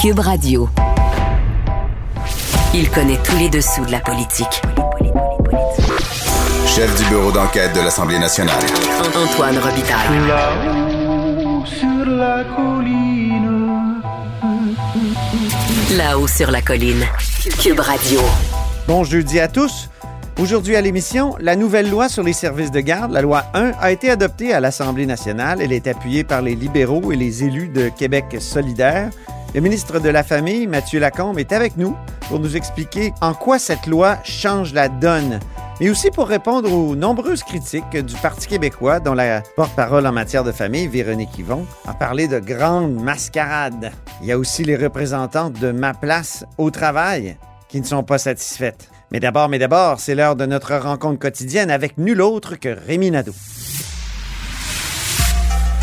Cube 0.00 0.20
Radio. 0.20 0.66
Il 2.72 2.88
connaît 2.88 3.18
tous 3.22 3.36
les 3.36 3.50
dessous 3.50 3.84
de 3.84 3.92
la 3.92 4.00
politique. 4.00 4.62
Chef 6.66 6.96
du 6.96 7.04
bureau 7.10 7.30
d'enquête 7.30 7.74
de 7.74 7.80
l'Assemblée 7.80 8.18
nationale. 8.18 8.62
Antoine 9.14 9.58
Robitaille. 9.58 10.26
Là-haut 10.26 11.66
sur 11.66 12.06
la 12.06 12.44
colline. 12.56 14.00
Là-haut 15.98 16.28
sur 16.28 16.50
la 16.50 16.62
colline. 16.62 17.04
Cube 17.62 17.80
Radio. 17.80 18.20
Bon 18.88 19.04
jeudi 19.04 19.38
à 19.38 19.48
tous. 19.48 19.90
Aujourd'hui 20.40 20.76
à 20.76 20.80
l'émission, 20.80 21.36
la 21.40 21.56
nouvelle 21.56 21.90
loi 21.90 22.08
sur 22.08 22.22
les 22.22 22.32
services 22.32 22.70
de 22.70 22.80
garde, 22.80 23.12
la 23.12 23.20
loi 23.20 23.44
1, 23.52 23.72
a 23.78 23.90
été 23.90 24.08
adoptée 24.08 24.54
à 24.54 24.60
l'Assemblée 24.60 25.04
nationale. 25.04 25.60
Elle 25.60 25.74
est 25.74 25.86
appuyée 25.86 26.24
par 26.24 26.40
les 26.40 26.54
libéraux 26.54 27.12
et 27.12 27.16
les 27.16 27.44
élus 27.44 27.68
de 27.68 27.90
Québec 27.90 28.38
solidaire. 28.40 29.10
Le 29.52 29.60
ministre 29.60 29.98
de 29.98 30.08
la 30.08 30.22
Famille, 30.22 30.68
Mathieu 30.68 31.00
Lacombe, 31.00 31.40
est 31.40 31.52
avec 31.52 31.76
nous 31.76 31.96
pour 32.28 32.38
nous 32.38 32.56
expliquer 32.56 33.12
en 33.20 33.34
quoi 33.34 33.58
cette 33.58 33.88
loi 33.88 34.18
change 34.22 34.72
la 34.72 34.88
donne, 34.88 35.40
mais 35.80 35.90
aussi 35.90 36.12
pour 36.12 36.28
répondre 36.28 36.72
aux 36.72 36.94
nombreuses 36.94 37.42
critiques 37.42 37.96
du 37.96 38.14
Parti 38.14 38.46
québécois, 38.46 39.00
dont 39.00 39.14
la 39.14 39.42
porte-parole 39.56 40.06
en 40.06 40.12
matière 40.12 40.44
de 40.44 40.52
famille, 40.52 40.86
Véronique 40.86 41.36
Yvon, 41.36 41.66
a 41.84 41.94
parlé 41.94 42.28
de 42.28 42.38
grandes 42.38 42.94
mascarades. 42.94 43.90
Il 44.22 44.28
y 44.28 44.32
a 44.32 44.38
aussi 44.38 44.62
les 44.62 44.76
représentantes 44.76 45.54
de 45.54 45.72
Ma 45.72 45.94
place 45.94 46.44
au 46.56 46.70
travail 46.70 47.36
qui 47.68 47.80
ne 47.80 47.86
sont 47.86 48.04
pas 48.04 48.18
satisfaites. 48.18 48.88
Mais 49.10 49.18
d'abord, 49.18 49.48
mais 49.48 49.58
d'abord, 49.58 49.98
c'est 49.98 50.14
l'heure 50.14 50.36
de 50.36 50.46
notre 50.46 50.76
rencontre 50.76 51.18
quotidienne 51.18 51.72
avec 51.72 51.98
nul 51.98 52.22
autre 52.22 52.54
que 52.54 52.68
Rémi 52.68 53.10
Nadeau. 53.10 53.34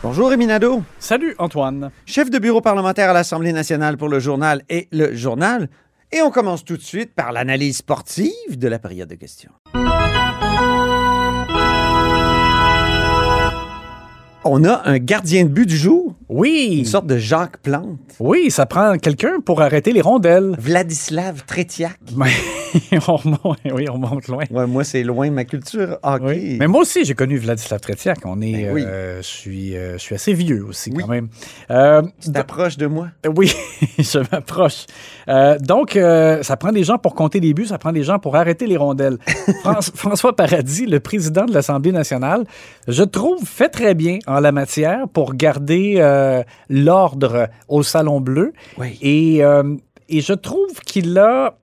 Bonjour 0.00 0.28
Rémi 0.30 0.46
Nadeau. 0.46 0.84
Salut, 1.00 1.34
Antoine. 1.38 1.90
chef 2.06 2.30
de 2.30 2.38
bureau 2.38 2.60
parlementaire 2.60 3.10
à 3.10 3.12
l'Assemblée 3.12 3.52
nationale 3.52 3.96
pour 3.96 4.08
le 4.08 4.20
journal 4.20 4.62
et 4.68 4.86
le 4.92 5.12
journal. 5.16 5.68
Et 6.12 6.22
on 6.22 6.30
commence 6.30 6.64
tout 6.64 6.76
de 6.76 6.82
suite 6.82 7.16
par 7.16 7.32
l'analyse 7.32 7.78
sportive 7.78 8.56
de 8.56 8.68
la 8.68 8.78
période 8.78 9.08
de 9.08 9.16
questions. 9.16 9.50
On 14.44 14.64
a 14.64 14.88
un 14.88 14.98
gardien 14.98 15.42
de 15.42 15.48
but 15.48 15.66
du 15.66 15.76
jour, 15.76 16.14
Oui. 16.28 16.76
une 16.80 16.84
sorte 16.84 17.06
de 17.06 17.16
Jacques 17.16 17.58
Plante, 17.62 17.98
Oui, 18.20 18.50
ça 18.50 18.66
prend 18.66 18.96
quelqu'un 18.98 19.40
pour 19.44 19.62
arrêter 19.62 19.92
les 19.92 20.00
rondelles. 20.02 20.54
Vladislav 20.58 21.44
Tretiak. 21.46 21.98
Mais 22.92 22.98
on 23.08 23.16
remonte, 23.16 23.58
oui, 23.72 23.86
on 23.90 23.96
monte 23.96 24.28
loin. 24.28 24.44
Ouais, 24.50 24.66
moi, 24.66 24.84
c'est 24.84 25.02
loin 25.02 25.28
de 25.28 25.32
ma 25.32 25.44
culture 25.44 25.98
hockey. 26.02 26.24
Oui. 26.26 26.56
Mais 26.60 26.66
moi 26.66 26.82
aussi, 26.82 27.02
j'ai 27.06 27.14
connu 27.14 27.38
Vladislav 27.38 27.80
Tretiak. 27.80 28.18
On 28.26 28.42
est, 28.42 28.52
Ben 28.64 28.72
oui. 28.74 28.84
euh, 28.86 29.22
je 29.22 29.26
suis, 29.26 29.74
euh, 29.74 29.94
je 29.94 29.98
suis 30.02 30.14
assez 30.14 30.34
vieux 30.34 30.66
aussi 30.68 30.90
Oui. 30.94 31.02
quand 31.02 31.08
même. 31.08 31.28
Euh, 31.70 32.02
Tu 32.22 32.30
t'approches 32.30 32.76
de 32.76 32.86
moi. 32.86 33.08
Oui, 33.34 33.50
je 33.98 34.18
m'approche. 34.30 34.84
Donc, 35.60 35.92
ça 36.42 36.56
prend 36.58 36.72
des 36.72 36.84
gens 36.84 36.98
pour 36.98 37.14
compter 37.14 37.40
les 37.40 37.54
buts, 37.54 37.66
ça 37.66 37.78
prend 37.78 37.92
des 37.92 38.02
gens 38.02 38.18
pour 38.18 38.36
arrêter 38.36 38.66
les 38.66 38.76
rondelles. 38.76 39.16
Franç- 39.64 39.92
François 39.94 40.36
Paradis, 40.36 40.84
le 40.84 41.00
président 41.00 41.46
de 41.46 41.54
l'Assemblée 41.54 41.92
nationale, 41.92 42.44
je 42.86 43.02
trouve 43.02 43.42
fait 43.46 43.68
très 43.70 43.94
bien 43.94 44.18
en 44.26 44.40
la 44.40 44.52
matière 44.52 45.08
pour 45.08 45.34
garder 45.34 45.96
euh, 46.18 46.42
l'ordre 46.68 47.48
au 47.68 47.82
Salon 47.82 48.20
Bleu. 48.20 48.52
Oui. 48.76 48.98
Et, 49.00 49.44
euh, 49.44 49.76
et 50.08 50.20
je 50.20 50.32
trouve 50.32 50.80
qu'il 50.84 51.16
a 51.18 51.56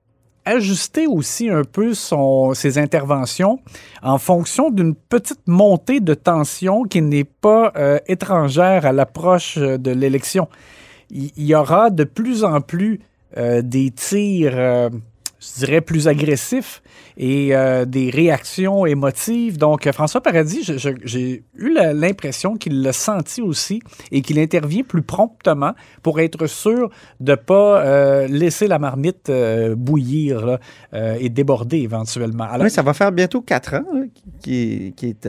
ajusté 0.44 1.06
aussi 1.06 1.50
un 1.50 1.64
peu 1.64 1.92
son, 1.94 2.54
ses 2.54 2.78
interventions 2.78 3.58
en 4.02 4.18
fonction 4.18 4.70
d'une 4.70 4.94
petite 4.94 5.46
montée 5.46 6.00
de 6.00 6.14
tension 6.14 6.84
qui 6.84 7.02
n'est 7.02 7.24
pas 7.24 7.72
euh, 7.76 7.98
étrangère 8.06 8.86
à 8.86 8.92
l'approche 8.92 9.58
de 9.58 9.90
l'élection. 9.90 10.48
Il 11.10 11.30
y 11.36 11.54
aura 11.54 11.90
de 11.90 12.04
plus 12.04 12.44
en 12.44 12.60
plus 12.60 13.00
des 13.36 13.90
tirs, 13.90 14.90
je 15.46 15.64
dirais, 15.64 15.80
plus 15.80 16.08
agressifs 16.08 16.82
et 17.16 17.54
euh, 17.54 17.84
des 17.84 18.10
réactions 18.10 18.84
émotives. 18.86 19.58
Donc, 19.58 19.86
euh, 19.86 19.92
François 19.92 20.20
Paradis, 20.20 20.70
j'ai 21.04 21.44
eu 21.56 21.74
l'impression 21.94 22.56
qu'il 22.56 22.82
l'a 22.82 22.92
senti 22.92 23.40
aussi 23.42 23.80
et 24.10 24.22
qu'il 24.22 24.38
intervient 24.38 24.82
plus 24.82 25.02
promptement 25.02 25.72
pour 26.02 26.20
être 26.20 26.46
sûr 26.46 26.90
de 27.20 27.32
ne 27.32 27.36
pas 27.36 27.82
euh, 27.84 28.26
laisser 28.28 28.66
la 28.66 28.78
marmite 28.78 29.28
euh, 29.30 29.74
bouillir 29.76 30.44
là, 30.46 30.60
et 31.18 31.28
déborder 31.28 31.78
éventuellement. 31.78 32.44
Alors, 32.44 32.64
Oui, 32.64 32.70
ça 32.70 32.82
va 32.82 32.94
faire 32.94 33.12
bientôt 33.12 33.40
quatre 33.42 33.74
ans 33.74 33.84
là, 33.94 34.02
qui 34.40 34.92
est, 34.94 35.28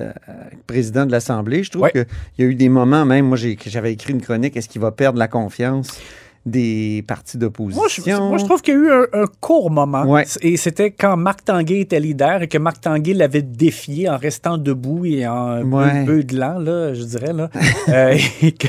président 0.66 1.06
de 1.06 1.12
l'Assemblée. 1.12 1.64
Je 1.64 1.72
trouve 1.72 1.84
Ouais. 1.84 1.92
qu'il 1.92 2.06
y 2.40 2.44
a 2.44 2.46
eu 2.46 2.56
des 2.56 2.70
moments, 2.70 3.06
même, 3.06 3.28
moi, 3.28 3.38
j'avais 3.38 3.94
écrit 3.94 4.14
une 4.14 4.22
chronique, 4.22 4.58
est-ce 4.58 4.70
qu'il 4.70 4.82
va 4.82 4.92
perdre 4.92 5.20
la 5.20 5.28
confiance 5.28 6.00
des 6.48 7.04
partis 7.08 7.38
d'opposition? 7.38 7.82
Moi 7.82 7.88
je, 7.90 8.22
moi, 8.30 8.38
je 8.38 8.46
trouve 8.46 8.62
qu'il 8.62 8.74
y 8.74 8.78
a 8.78 8.80
eu 8.80 8.92
un, 8.92 9.22
un 9.22 9.26
court 9.42 9.70
moment. 9.70 10.04
Ouais. 10.06 10.26
Et 10.42 10.58
c'était 10.58 10.92
quand 10.92 11.16
Marc 11.18 11.46
Tanguay 11.46 11.82
était 11.82 12.00
leader 12.00 12.42
et 12.44 12.48
que 12.48 12.58
Marc 12.58 12.82
Tanguay 12.82 13.14
l'avait 13.14 13.42
défié 13.42 14.10
en 14.10 14.18
restant 14.18 14.58
debout 14.58 15.06
et 15.06 15.28
en 15.28 15.62
Ouais. 15.64 16.06
peu 16.06 16.24
de 16.24 16.36
lent, 16.38 16.60
là, 16.60 16.94
je 16.94 17.04
dirais. 17.04 17.34
Là. 17.34 17.50
Euh, 17.90 18.18
et 18.42 18.52
que 18.52 18.68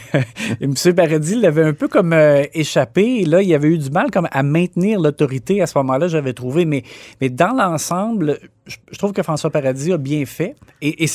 M. 0.60 0.74
Paradis 0.94 1.34
l'avait 1.34 1.64
un 1.64 1.72
peu 1.72 1.88
comme 1.88 2.12
euh, 2.12 2.44
échappé. 2.54 3.20
Et 3.20 3.24
là, 3.24 3.42
il 3.42 3.52
avait 3.52 3.68
eu 3.68 3.78
du 3.78 3.90
mal 3.90 4.10
comme 4.12 4.28
à 4.30 4.42
maintenir 4.44 5.00
l'autorité 5.00 5.60
à 5.60 5.66
ce 5.66 5.76
moment-là, 5.78 6.06
j'avais 6.08 6.32
trouvé. 6.34 6.64
Mais, 6.64 6.84
mais 7.20 7.28
dans 7.28 7.52
l'ensemble, 7.52 8.38
je, 8.66 8.76
trouve 8.98 9.12
que 9.12 9.22
François 9.24 9.50
Paradis 9.50 9.92
a 9.92 9.96
bien 9.98 10.24
fait. 10.24 10.54
Et, 10.82 11.04
et- 11.04 11.08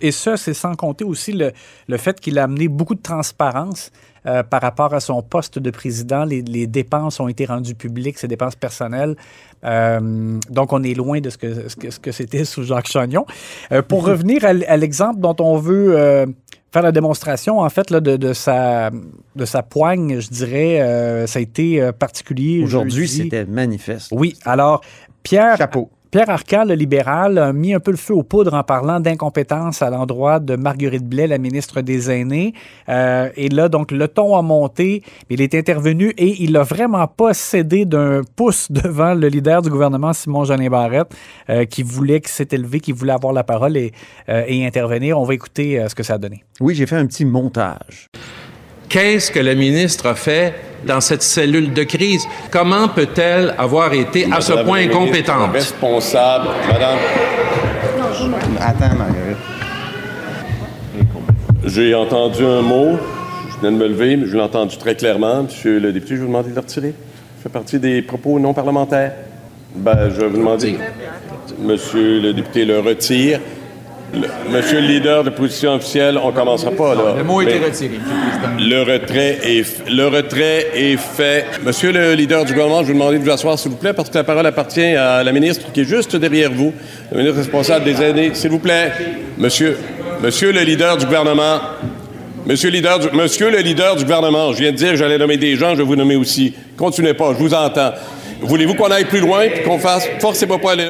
et 0.00 0.10
ça, 0.12 0.36
c'est 0.36 0.52
sans 0.54 0.74
compter 0.74 1.04
aussi 1.04 1.32
le, 1.32 1.52
le 1.86 1.96
fait 1.96 2.20
qu'il 2.20 2.38
a 2.38 2.44
amené 2.44 2.68
beaucoup 2.68 2.94
de 2.94 3.02
transparence 3.02 3.90
euh, 4.26 4.42
par 4.42 4.62
rapport 4.62 4.94
à 4.94 5.00
son 5.00 5.22
poste 5.22 5.58
de 5.58 5.70
président. 5.70 6.24
Les, 6.24 6.42
les 6.42 6.66
dépenses 6.66 7.20
ont 7.20 7.28
été 7.28 7.44
rendues 7.44 7.74
publiques, 7.74 8.18
ses 8.18 8.28
dépenses 8.28 8.56
personnelles. 8.56 9.16
Euh, 9.64 10.38
donc, 10.50 10.72
on 10.72 10.82
est 10.82 10.94
loin 10.94 11.20
de 11.20 11.30
ce 11.30 11.38
que, 11.38 11.68
ce 11.68 11.76
que, 11.76 11.90
ce 11.90 11.98
que 11.98 12.12
c'était 12.12 12.44
sous 12.44 12.64
Jacques 12.64 12.88
Chagnon. 12.88 13.26
Euh, 13.72 13.82
pour 13.82 14.04
revenir 14.06 14.44
à, 14.44 14.52
l'exemple 14.76 15.20
dont 15.20 15.36
on 15.40 15.56
veut 15.56 16.26
faire 16.72 16.82
la 16.82 16.92
démonstration, 16.92 17.60
en 17.60 17.68
fait, 17.70 17.90
là, 17.90 18.00
de, 18.00 18.16
de, 18.16 18.32
sa, 18.32 18.90
de 18.90 19.44
sa 19.44 19.62
poigne, 19.62 20.20
je 20.20 20.28
dirais, 20.28 21.26
ça 21.26 21.38
a 21.38 21.42
été 21.42 21.90
particulier. 21.92 22.62
Aujourd'hui, 22.62 23.08
c'était 23.08 23.44
manifeste. 23.44 24.08
Oui, 24.12 24.36
alors, 24.44 24.82
Pierre... 25.22 25.56
Chapeau. 25.56 25.90
Pierre 26.10 26.30
Arcan, 26.30 26.64
le 26.64 26.74
libéral, 26.74 27.36
a 27.36 27.52
mis 27.52 27.74
un 27.74 27.80
peu 27.80 27.90
le 27.90 27.98
feu 27.98 28.14
aux 28.14 28.22
poudres 28.22 28.54
en 28.54 28.62
parlant 28.62 28.98
d'incompétence 28.98 29.82
à 29.82 29.90
l'endroit 29.90 30.40
de 30.40 30.56
Marguerite 30.56 31.04
Blais, 31.04 31.26
la 31.26 31.36
ministre 31.36 31.82
des 31.82 32.10
Aînés. 32.10 32.54
Euh, 32.88 33.28
et 33.36 33.50
là, 33.50 33.68
donc, 33.68 33.90
le 33.90 34.08
ton 34.08 34.34
a 34.34 34.40
monté, 34.40 35.02
il 35.28 35.42
est 35.42 35.54
intervenu 35.54 36.14
et 36.16 36.42
il 36.42 36.52
n'a 36.52 36.62
vraiment 36.62 37.06
pas 37.06 37.34
cédé 37.34 37.84
d'un 37.84 38.22
pouce 38.36 38.68
devant 38.72 39.12
le 39.12 39.28
leader 39.28 39.60
du 39.60 39.68
gouvernement, 39.68 40.14
Simon-Jolin 40.14 40.70
Barrette, 40.70 41.14
euh, 41.50 41.66
qui 41.66 41.82
voulait, 41.82 42.22
qui 42.22 42.32
s'est 42.32 42.48
élevé, 42.52 42.80
qui 42.80 42.92
voulait 42.92 43.12
avoir 43.12 43.34
la 43.34 43.44
parole 43.44 43.76
et, 43.76 43.92
euh, 44.30 44.44
et 44.46 44.66
intervenir. 44.66 45.18
On 45.18 45.24
va 45.24 45.34
écouter 45.34 45.78
euh, 45.78 45.88
ce 45.88 45.94
que 45.94 46.02
ça 46.02 46.14
a 46.14 46.18
donné. 46.18 46.42
Oui, 46.60 46.74
j'ai 46.74 46.86
fait 46.86 46.96
un 46.96 47.06
petit 47.06 47.26
montage. 47.26 48.08
Qu'est-ce 48.88 49.30
que 49.30 49.40
la 49.40 49.54
ministre 49.54 50.06
a 50.06 50.14
fait 50.14 50.54
dans 50.84 51.00
cette 51.00 51.22
cellule 51.22 51.72
de 51.72 51.82
crise? 51.82 52.26
Comment 52.50 52.88
peut-elle 52.88 53.54
avoir 53.58 53.92
été 53.92 54.28
à 54.30 54.40
ce 54.40 54.52
point 54.52 54.80
incompétente? 54.80 55.52
Responsable, 55.52 56.48
madame. 56.66 56.98
Attends, 58.60 58.96
Marguerite. 58.96 59.36
J'ai 61.64 61.94
entendu 61.94 62.44
un 62.44 62.62
mot. 62.62 62.98
Je 63.50 63.60
viens 63.60 63.72
de 63.72 63.76
me 63.76 63.88
lever, 63.88 64.16
mais 64.16 64.26
je 64.26 64.36
l'ai 64.36 64.42
entendu 64.42 64.76
très 64.78 64.94
clairement. 64.94 65.42
Monsieur 65.42 65.78
le 65.78 65.92
député, 65.92 66.14
je 66.14 66.20
vais 66.20 66.22
vous 66.22 66.28
demander 66.28 66.50
de 66.50 66.54
le 66.54 66.60
retirer. 66.60 66.94
Ça 67.36 67.42
fait 67.44 67.48
partie 67.48 67.78
des 67.78 68.02
propos 68.02 68.38
non 68.38 68.54
parlementaires. 68.54 69.12
Ben, 69.74 70.10
je 70.10 70.20
vais 70.20 70.28
vous 70.28 70.38
demander. 70.38 70.78
Monsieur 71.58 72.20
le 72.20 72.32
député 72.32 72.64
le 72.64 72.80
retire. 72.80 73.40
Le- 74.14 74.26
monsieur 74.56 74.80
le 74.80 74.86
leader 74.86 75.22
de 75.22 75.30
position 75.30 75.74
officielle, 75.74 76.18
on 76.22 76.32
commencera 76.32 76.70
pas 76.70 76.94
là. 76.94 77.14
Le 77.18 77.24
mot 77.24 77.40
a 77.40 77.44
été 77.44 77.58
retiré, 77.58 77.98
le 78.58 78.80
retrait 78.82 79.38
est 79.44 79.88
le 79.90 80.06
retrait 80.06 80.66
est 80.74 80.96
fait. 80.96 81.44
Monsieur 81.64 81.92
le 81.92 82.14
leader 82.14 82.44
du 82.46 82.52
gouvernement, 82.54 82.80
je 82.80 82.86
vous 82.86 82.92
demander 82.94 83.18
de 83.18 83.24
vous 83.24 83.30
asseoir, 83.30 83.58
s'il 83.58 83.70
vous 83.70 83.76
plaît, 83.76 83.92
parce 83.92 84.08
que 84.08 84.14
la 84.16 84.24
parole 84.24 84.46
appartient 84.46 84.80
à 84.96 85.22
la 85.22 85.32
ministre 85.32 85.70
qui 85.72 85.82
est 85.82 85.84
juste 85.84 86.16
derrière 86.16 86.50
vous, 86.50 86.72
la 87.12 87.18
ministre 87.18 87.38
responsable 87.38 87.84
des 87.84 88.00
aînés. 88.02 88.30
S'il 88.32 88.50
vous 88.50 88.58
plaît, 88.60 88.92
monsieur, 89.36 89.76
monsieur 90.22 90.52
le 90.52 90.60
leader 90.62 90.96
du 90.96 91.04
gouvernement. 91.04 91.60
Monsieur 92.46 92.70
le 92.70 92.76
leader 92.76 92.98
du, 93.00 93.08
monsieur 93.14 93.50
le 93.50 93.58
leader 93.58 93.94
du 93.96 94.04
gouvernement, 94.04 94.52
je 94.54 94.58
viens 94.62 94.72
de 94.72 94.76
dire 94.76 94.90
que 94.92 94.96
j'allais 94.96 95.18
nommer 95.18 95.36
des 95.36 95.54
gens, 95.54 95.72
je 95.72 95.78
vais 95.78 95.82
vous 95.84 95.96
nommer 95.96 96.16
aussi. 96.16 96.54
Continuez 96.78 97.12
pas, 97.12 97.32
je 97.34 97.38
vous 97.38 97.52
entends. 97.52 97.92
Voulez-vous 98.40 98.74
qu'on 98.74 98.90
aille 98.90 99.04
plus 99.04 99.20
loin 99.20 99.40
puis 99.52 99.62
qu'on 99.64 99.78
fasse. 99.78 100.08
Forcez-moi 100.18 100.58
pas 100.58 100.70
à 100.70 100.72
aller. 100.72 100.88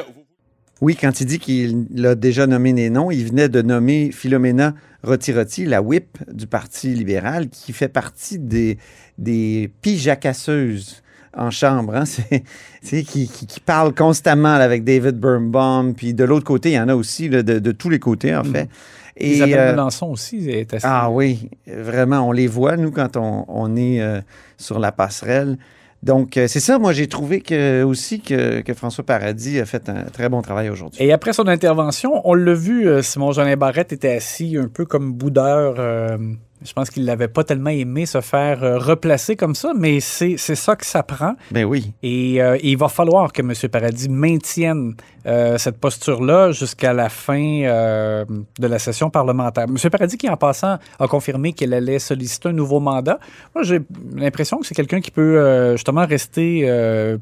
Oui, 0.81 0.97
quand 0.97 1.21
il 1.21 1.27
dit 1.27 1.39
qu'il 1.39 2.07
a 2.07 2.15
déjà 2.15 2.47
nommé 2.47 2.73
des 2.73 2.89
noms, 2.89 3.11
il 3.11 3.27
venait 3.27 3.49
de 3.49 3.63
nommer 3.63 4.11
Philomena 4.13 4.75
Rotiroti, 5.03 5.65
la 5.65 5.83
whip 5.83 6.19
du 6.33 6.47
Parti 6.47 6.95
libéral, 6.95 7.49
qui 7.49 7.73
fait 7.73 7.89
partie 7.89 8.39
des, 8.39 8.79
des 9.17 9.71
pijacasseuses 9.83 11.03
en 11.37 11.51
chambre. 11.51 11.97
Hein? 11.97 12.05
C'est, 12.83 13.03
qui, 13.03 13.29
qui, 13.29 13.47
qui 13.47 13.61
parle 13.61 13.93
constamment 13.93 14.57
là, 14.57 14.65
avec 14.65 14.85
David 14.85 15.19
Birnbaum. 15.19 15.95
Puis 15.95 16.15
de 16.15 16.25
l'autre 16.25 16.45
côté, 16.45 16.71
il 16.71 16.75
y 16.75 16.81
en 16.81 16.89
a 16.89 16.95
aussi 16.95 17.29
là, 17.29 17.43
de, 17.43 17.59
de 17.59 17.73
tous 17.73 17.91
les 17.91 17.99
côtés, 17.99 18.35
en 18.37 18.45
fait. 18.45 18.69
Et, 19.17 19.35
Isabelle 19.35 19.59
euh, 19.59 19.71
Melançon 19.73 20.07
aussi 20.07 20.49
est 20.49 20.73
assez... 20.73 20.87
ah 20.89 21.11
oui, 21.11 21.51
vraiment, 21.67 22.21
on 22.21 22.31
les 22.31 22.47
voit, 22.47 22.77
nous, 22.77 22.93
quand 22.93 23.17
on, 23.17 23.45
on 23.49 23.75
est 23.75 24.01
euh, 24.01 24.21
sur 24.57 24.79
la 24.79 24.93
passerelle. 24.93 25.59
Donc, 26.03 26.37
euh, 26.37 26.47
c'est 26.47 26.61
ça, 26.61 26.79
moi, 26.79 26.93
j'ai 26.93 27.09
trouvé 27.09 27.41
que, 27.41 27.83
aussi 27.83 28.21
que, 28.21 28.61
que 28.61 28.73
François 28.75 29.05
Paradis 29.05 29.59
a 29.59 29.67
fait 29.67 29.89
un 29.89 30.05
très 30.05 30.29
bon 30.29 30.43
travail 30.43 30.71
aujourd'hui. 30.71 31.03
Et 31.03 31.13
après 31.13 31.33
son 31.33 31.49
intervention, 31.49 32.21
on 32.25 32.35
l'a 32.35 32.55
vu, 32.55 32.89
euh, 32.89 33.03
Simon 33.03 33.33
Jolin 33.33 33.57
Barrette 33.57 33.93
était 33.93 34.15
assis 34.15 34.57
un 34.57 34.69
peu 34.69 34.85
comme 34.85 35.13
boudeur. 35.13 35.75
euh, 35.79 36.17
je 36.63 36.73
pense 36.73 36.91
qu'il 36.91 37.05
n'avait 37.05 37.29
pas 37.29 37.45
tellement 37.45 37.71
aimé 37.71 38.05
se 38.07 38.21
faire 38.21 38.65
euh, 38.65 38.79
replacer 38.79 39.37
comme 39.37 39.55
ça, 39.55 39.73
mais 39.77 40.01
c'est 40.01 40.37
c'est 40.37 40.55
ça 40.55 40.75
que 40.77 40.85
ça 40.85 41.03
prend. 41.03 41.35
Ben 41.51 41.65
oui. 41.65 41.93
Et 42.03 42.43
euh, 42.43 42.59
il 42.63 42.77
va 42.77 42.89
falloir 42.89 43.33
que 43.33 43.43
M. 43.43 43.53
Paradis 43.71 44.09
maintienne 44.09 44.95
euh, 45.27 45.57
cette 45.59 45.79
posture-là 45.79 46.53
jusqu'à 46.53 46.93
la 46.93 47.09
fin 47.09 47.39
de 47.39 48.67
la 48.67 48.79
session 48.79 49.11
parlementaire. 49.11 49.65
M. 49.65 49.77
Paradis, 49.91 50.17
qui 50.17 50.29
en 50.29 50.37
passant 50.37 50.79
a 50.99 51.07
confirmé 51.07 51.53
qu'il 51.53 51.73
allait 51.75 51.99
solliciter 51.99 52.49
un 52.49 52.53
nouveau 52.53 52.81
mandat, 52.81 53.19
moi 53.55 53.63
j'ai 53.63 53.81
l'impression 54.17 54.59
que 54.59 54.67
c'est 54.67 54.75
quelqu'un 54.75 55.01
qui 55.01 55.11
peut 55.11 55.73
justement 55.73 56.07
rester 56.07 56.67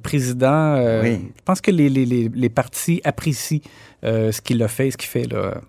président. 0.02 0.76
Oui. 1.02 1.20
Je 1.36 1.42
pense 1.44 1.60
que 1.60 1.70
les, 1.70 1.88
les, 1.88 2.06
les, 2.06 2.30
les 2.32 2.48
partis 2.48 3.00
apprécient 3.04 3.60
ce 4.02 4.40
qu'il 4.40 4.62
a 4.62 4.68
fait, 4.68 4.90
ce 4.90 4.96
qu'il 4.96 5.08
fait 5.08 5.30
là. 5.30 5.60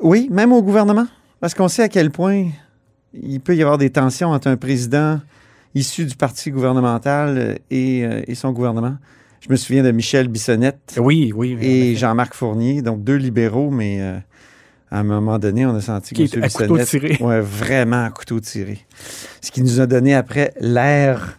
Oui, 0.00 0.28
même 0.30 0.52
au 0.52 0.62
gouvernement? 0.62 1.06
Parce 1.40 1.54
qu'on 1.54 1.68
sait 1.68 1.82
à 1.82 1.88
quel 1.88 2.10
point 2.10 2.48
il 3.14 3.40
peut 3.40 3.56
y 3.56 3.62
avoir 3.62 3.78
des 3.78 3.90
tensions 3.90 4.28
entre 4.28 4.48
un 4.48 4.56
président 4.56 5.20
issu 5.74 6.04
du 6.04 6.14
parti 6.14 6.50
gouvernemental 6.50 7.38
euh, 7.38 7.54
et, 7.70 8.04
euh, 8.04 8.22
et 8.26 8.34
son 8.34 8.52
gouvernement. 8.52 8.96
Je 9.40 9.48
me 9.48 9.56
souviens 9.56 9.82
de 9.82 9.90
Michel 9.90 10.28
Bissonnette 10.28 10.96
Oui, 10.98 11.32
oui. 11.34 11.54
en 11.54 11.60
et. 11.60 11.96
Jean-Marc 11.96 12.34
Fournier, 12.34 12.82
donc 12.82 13.02
deux 13.02 13.16
libéraux, 13.16 13.70
mais 13.70 14.00
euh, 14.00 14.18
à 14.90 15.00
un 15.00 15.02
moment 15.02 15.38
donné, 15.38 15.64
on 15.64 15.74
a 15.74 15.80
senti 15.80 16.14
que 16.14 16.22
M. 16.22 16.44
à 16.44 16.48
couteau 16.48 16.74
Bissonnette... 16.74 16.88
tiré. 16.88 17.16
Ouais, 17.20 17.40
vraiment 17.40 18.04
à 18.04 18.10
couteau 18.10 18.38
tiré. 18.40 18.78
Ce 19.40 19.50
qui 19.50 19.62
nous 19.62 19.80
a 19.80 19.86
donné 19.86 20.14
après 20.14 20.52
l'ère 20.60 21.38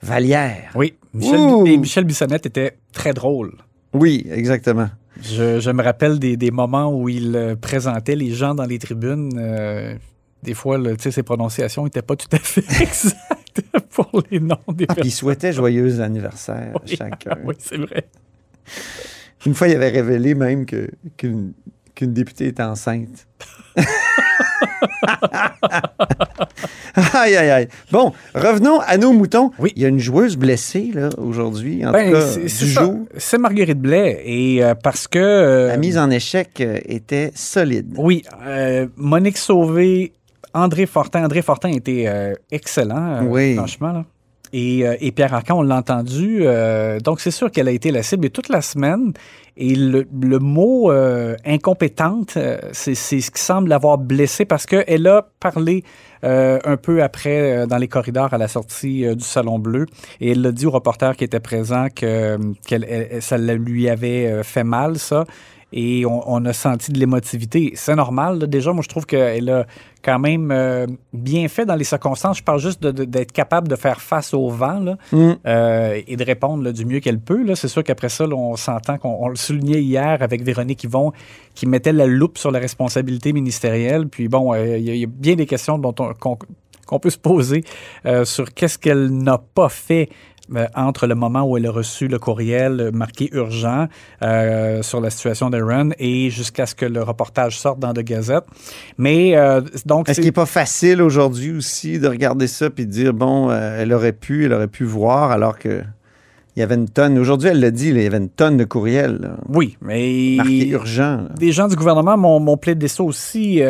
Vallière. 0.00 0.70
Oui, 0.74 0.94
Michel, 1.12 1.40
et 1.66 1.76
Michel 1.78 2.04
Bissonnette 2.04 2.46
était 2.46 2.76
très 2.92 3.14
drôle. 3.14 3.54
Oui, 3.94 4.26
exactement. 4.30 4.90
Je, 5.24 5.58
je 5.60 5.70
me 5.70 5.82
rappelle 5.82 6.18
des, 6.18 6.36
des 6.36 6.50
moments 6.50 6.92
où 6.94 7.08
il 7.08 7.34
euh, 7.34 7.56
présentait 7.56 8.14
les 8.16 8.30
gens 8.34 8.54
dans 8.54 8.66
les 8.66 8.78
tribunes. 8.78 9.30
euh, 9.38 9.94
des 10.42 10.52
fois, 10.54 10.76
le- 10.76 10.96
ses 10.98 11.22
prononciations 11.22 11.84
n'étaient 11.84 12.02
pas 12.02 12.16
tout 12.16 12.28
à 12.32 12.38
fait 12.38 12.60
exactes 12.82 13.62
pour 13.90 14.22
les 14.30 14.40
noms 14.40 14.58
des 14.68 14.86
Puis 14.86 14.86
il 14.88 14.94
personnes. 14.96 15.10
souhaitait 15.10 15.52
joyeux 15.52 16.00
anniversaire 16.00 16.74
à 16.82 16.86
chacun. 16.86 17.38
oui, 17.44 17.54
c'est 17.58 17.78
vrai. 17.78 18.06
Une 19.46 19.54
fois, 19.54 19.68
il 19.68 19.76
avait 19.76 19.88
révélé 19.90 20.34
même 20.34 20.66
que- 20.66 20.90
qu'une 21.16 21.52
qu'une 21.94 22.12
députée 22.12 22.48
était 22.48 22.62
enceinte. 22.62 23.26
aïe, 27.14 27.36
aïe, 27.36 27.50
aïe. 27.50 27.68
Bon, 27.90 28.12
revenons 28.34 28.80
à 28.80 28.96
nos 28.96 29.12
moutons. 29.12 29.50
Oui. 29.58 29.72
Il 29.76 29.82
y 29.82 29.84
a 29.84 29.88
une 29.88 29.98
joueuse 29.98 30.36
blessée, 30.36 30.90
là, 30.94 31.08
aujourd'hui, 31.18 31.84
en 31.84 31.90
Ben, 31.92 32.06
tout 32.06 32.12
cas, 32.18 32.26
c'est- 32.26 32.40
du 32.40 32.48
c'est 32.48 32.66
ça. 32.66 32.84
jour. 32.84 32.98
C'est 33.16 33.38
Marguerite 33.38 33.80
Blais. 33.80 34.22
Et 34.24 34.62
euh, 34.64 34.74
parce 34.74 35.08
que. 35.08 35.18
euh, 35.18 35.68
La 35.68 35.76
mise 35.76 35.98
en 35.98 36.10
échec 36.10 36.60
euh, 36.60 36.78
était 36.86 37.32
solide. 37.34 37.94
Oui, 37.96 38.22
Monique 38.96 39.38
Sauvé, 39.38 40.12
André 40.52 40.86
Fortin. 40.86 41.24
André 41.24 41.42
Fortin 41.42 41.70
était 41.70 42.34
excellent, 42.50 43.24
Oui. 43.26 43.54
franchement. 43.56 43.92
là. 43.92 44.04
Et, 44.52 44.84
et 45.00 45.10
Pierre 45.10 45.34
Arcan, 45.34 45.58
on 45.58 45.62
l'a 45.62 45.76
entendu. 45.76 46.44
donc, 47.02 47.20
c'est 47.20 47.32
sûr 47.32 47.50
qu'elle 47.50 47.66
a 47.66 47.72
été 47.72 47.90
la 47.90 48.04
cible 48.04 48.26
et 48.26 48.30
toute 48.30 48.48
la 48.48 48.60
semaine. 48.62 49.12
Et 49.56 49.74
le, 49.76 50.04
le 50.20 50.38
mot 50.40 50.90
euh, 50.90 51.36
incompétente, 51.46 52.36
euh, 52.36 52.58
c'est 52.72 52.94
ce 52.94 53.30
qui 53.30 53.40
semble 53.40 53.68
l'avoir 53.68 53.98
blessée 53.98 54.44
parce 54.44 54.66
qu'elle 54.66 55.06
a 55.06 55.28
parlé 55.38 55.84
euh, 56.24 56.58
un 56.64 56.76
peu 56.76 57.02
après 57.02 57.66
dans 57.66 57.76
les 57.76 57.86
corridors 57.88 58.34
à 58.34 58.38
la 58.38 58.48
sortie 58.48 59.04
du 59.14 59.22
Salon 59.24 59.58
Bleu. 59.58 59.86
Et 60.20 60.32
elle 60.32 60.42
l'a 60.42 60.52
dit 60.52 60.66
au 60.66 60.70
reporter 60.70 61.16
qui 61.16 61.24
était 61.24 61.38
présent 61.40 61.86
que 61.94 62.36
elle- 62.70 63.22
ça 63.22 63.38
lui 63.38 63.88
avait 63.88 64.42
fait 64.42 64.64
mal, 64.64 64.98
ça. 64.98 65.24
Et 65.76 66.06
on, 66.06 66.22
on 66.32 66.44
a 66.44 66.52
senti 66.52 66.92
de 66.92 67.00
l'émotivité. 67.00 67.72
C'est 67.74 67.96
normal. 67.96 68.38
là. 68.38 68.46
Déjà, 68.46 68.72
moi, 68.72 68.82
je 68.84 68.88
trouve 68.88 69.06
qu'elle 69.06 69.50
a 69.50 69.66
quand 70.04 70.20
même 70.20 70.52
euh, 70.52 70.86
bien 71.12 71.48
fait 71.48 71.66
dans 71.66 71.74
les 71.74 71.82
circonstances. 71.82 72.38
Je 72.38 72.44
parle 72.44 72.60
juste 72.60 72.86
d'être 72.86 73.32
capable 73.32 73.66
de 73.66 73.74
faire 73.74 74.00
face 74.00 74.34
au 74.34 74.50
vent 74.50 74.78
là, 74.78 74.96
Mm. 75.10 75.32
euh, 75.46 76.00
et 76.06 76.16
de 76.16 76.24
répondre 76.24 76.62
là, 76.62 76.70
du 76.70 76.84
mieux 76.84 77.00
qu'elle 77.00 77.18
peut. 77.18 77.44
C'est 77.56 77.66
sûr 77.66 77.82
qu'après 77.82 78.08
ça, 78.08 78.24
on 78.28 78.54
s'entend 78.54 78.98
qu'on 78.98 79.16
on 79.20 79.28
le 79.28 79.34
soulignait 79.36 79.82
hier 79.82 80.18
avec 80.22 80.42
Véronique 80.44 80.84
Yvon 80.84 81.10
qui 81.56 81.66
mettait 81.66 81.92
la 81.92 82.06
loupe 82.06 82.38
sur 82.38 82.52
la 82.52 82.60
responsabilité 82.60 83.32
ministérielle. 83.32 84.06
Puis 84.08 84.28
bon, 84.28 84.52
euh, 84.54 84.78
il 84.78 84.84
y, 84.84 84.90
a- 84.90 84.94
il 84.94 85.00
y 85.00 85.04
a 85.04 85.08
bien 85.08 85.34
des 85.34 85.46
questions 85.46 85.76
dont 85.78 85.94
on- 85.98 86.12
qu'on 86.86 86.98
peut 87.00 87.10
se 87.10 87.18
poser 87.18 87.64
sur 88.24 88.52
qu'est-ce 88.52 88.78
qu'elle 88.78 89.08
n'a 89.10 89.38
pas 89.38 89.70
fait 89.70 90.10
euh, 90.54 90.66
entre 90.74 91.06
le 91.06 91.14
moment 91.14 91.42
où 91.42 91.56
elle 91.56 91.66
a 91.66 91.70
reçu 91.70 92.06
le 92.06 92.18
courriel 92.18 92.90
marqué 92.92 93.30
urgent 93.32 93.88
euh, 94.22 94.82
sur 94.82 95.00
la 95.00 95.08
situation 95.08 95.48
d'Aaron 95.48 95.90
et 95.98 96.28
jusqu'à 96.28 96.66
ce 96.66 96.74
que 96.74 96.84
le 96.84 97.02
reportage 97.02 97.58
sorte 97.58 97.78
dans 97.78 97.94
The 97.94 98.00
Gazette. 98.00 98.44
Mais 98.98 99.36
euh, 99.36 99.62
donc, 99.86 100.08
Est-ce 100.08 100.20
qu'il 100.20 100.26
n'est 100.26 100.32
pas 100.32 100.44
facile 100.44 101.00
aujourd'hui 101.00 101.56
aussi 101.56 101.98
de 101.98 102.08
regarder 102.08 102.46
ça 102.46 102.68
puis 102.68 102.86
de 102.86 102.90
dire, 102.90 103.14
bon, 103.14 103.50
elle 103.50 103.92
aurait 103.94 104.12
pu, 104.12 104.44
elle 104.44 104.52
aurait 104.52 104.68
pu 104.68 104.84
voir, 104.84 105.30
alors 105.30 105.58
que 105.58 105.82
il 106.56 106.60
y 106.60 106.62
avait 106.62 106.76
une 106.76 106.88
tonne. 106.88 107.18
Aujourd'hui, 107.18 107.48
elle 107.48 107.58
l'a 107.58 107.72
dit, 107.72 107.90
là, 107.90 108.00
il 108.00 108.04
y 108.04 108.06
avait 108.06 108.18
une 108.18 108.28
tonne 108.28 108.56
de 108.58 108.64
courriels 108.64 109.18
là, 109.20 109.36
oui, 109.48 109.76
mais 109.80 110.36
marqués 110.36 110.68
urgents. 110.68 111.16
là. 111.16 111.28
des 111.36 111.52
gens 111.52 111.68
du 111.68 111.74
gouvernement 111.74 112.16
m'ont 112.16 112.38
m'ont 112.38 112.56
plaidé 112.56 112.86
ça 112.86 113.02
aussi. 113.02 113.62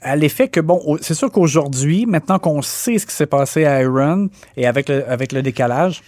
À 0.00 0.16
l'effet 0.16 0.48
que, 0.48 0.60
bon, 0.60 0.96
c'est 1.00 1.14
sûr 1.14 1.30
qu'aujourd'hui, 1.30 2.06
maintenant 2.06 2.38
qu'on 2.38 2.62
sait 2.62 2.98
ce 2.98 3.06
qui 3.06 3.14
s'est 3.14 3.26
passé 3.26 3.64
à 3.64 3.82
Iron 3.82 4.28
et 4.56 4.66
avec 4.66 4.88
le, 4.88 5.08
avec 5.10 5.32
le 5.32 5.42
décalage, 5.42 6.02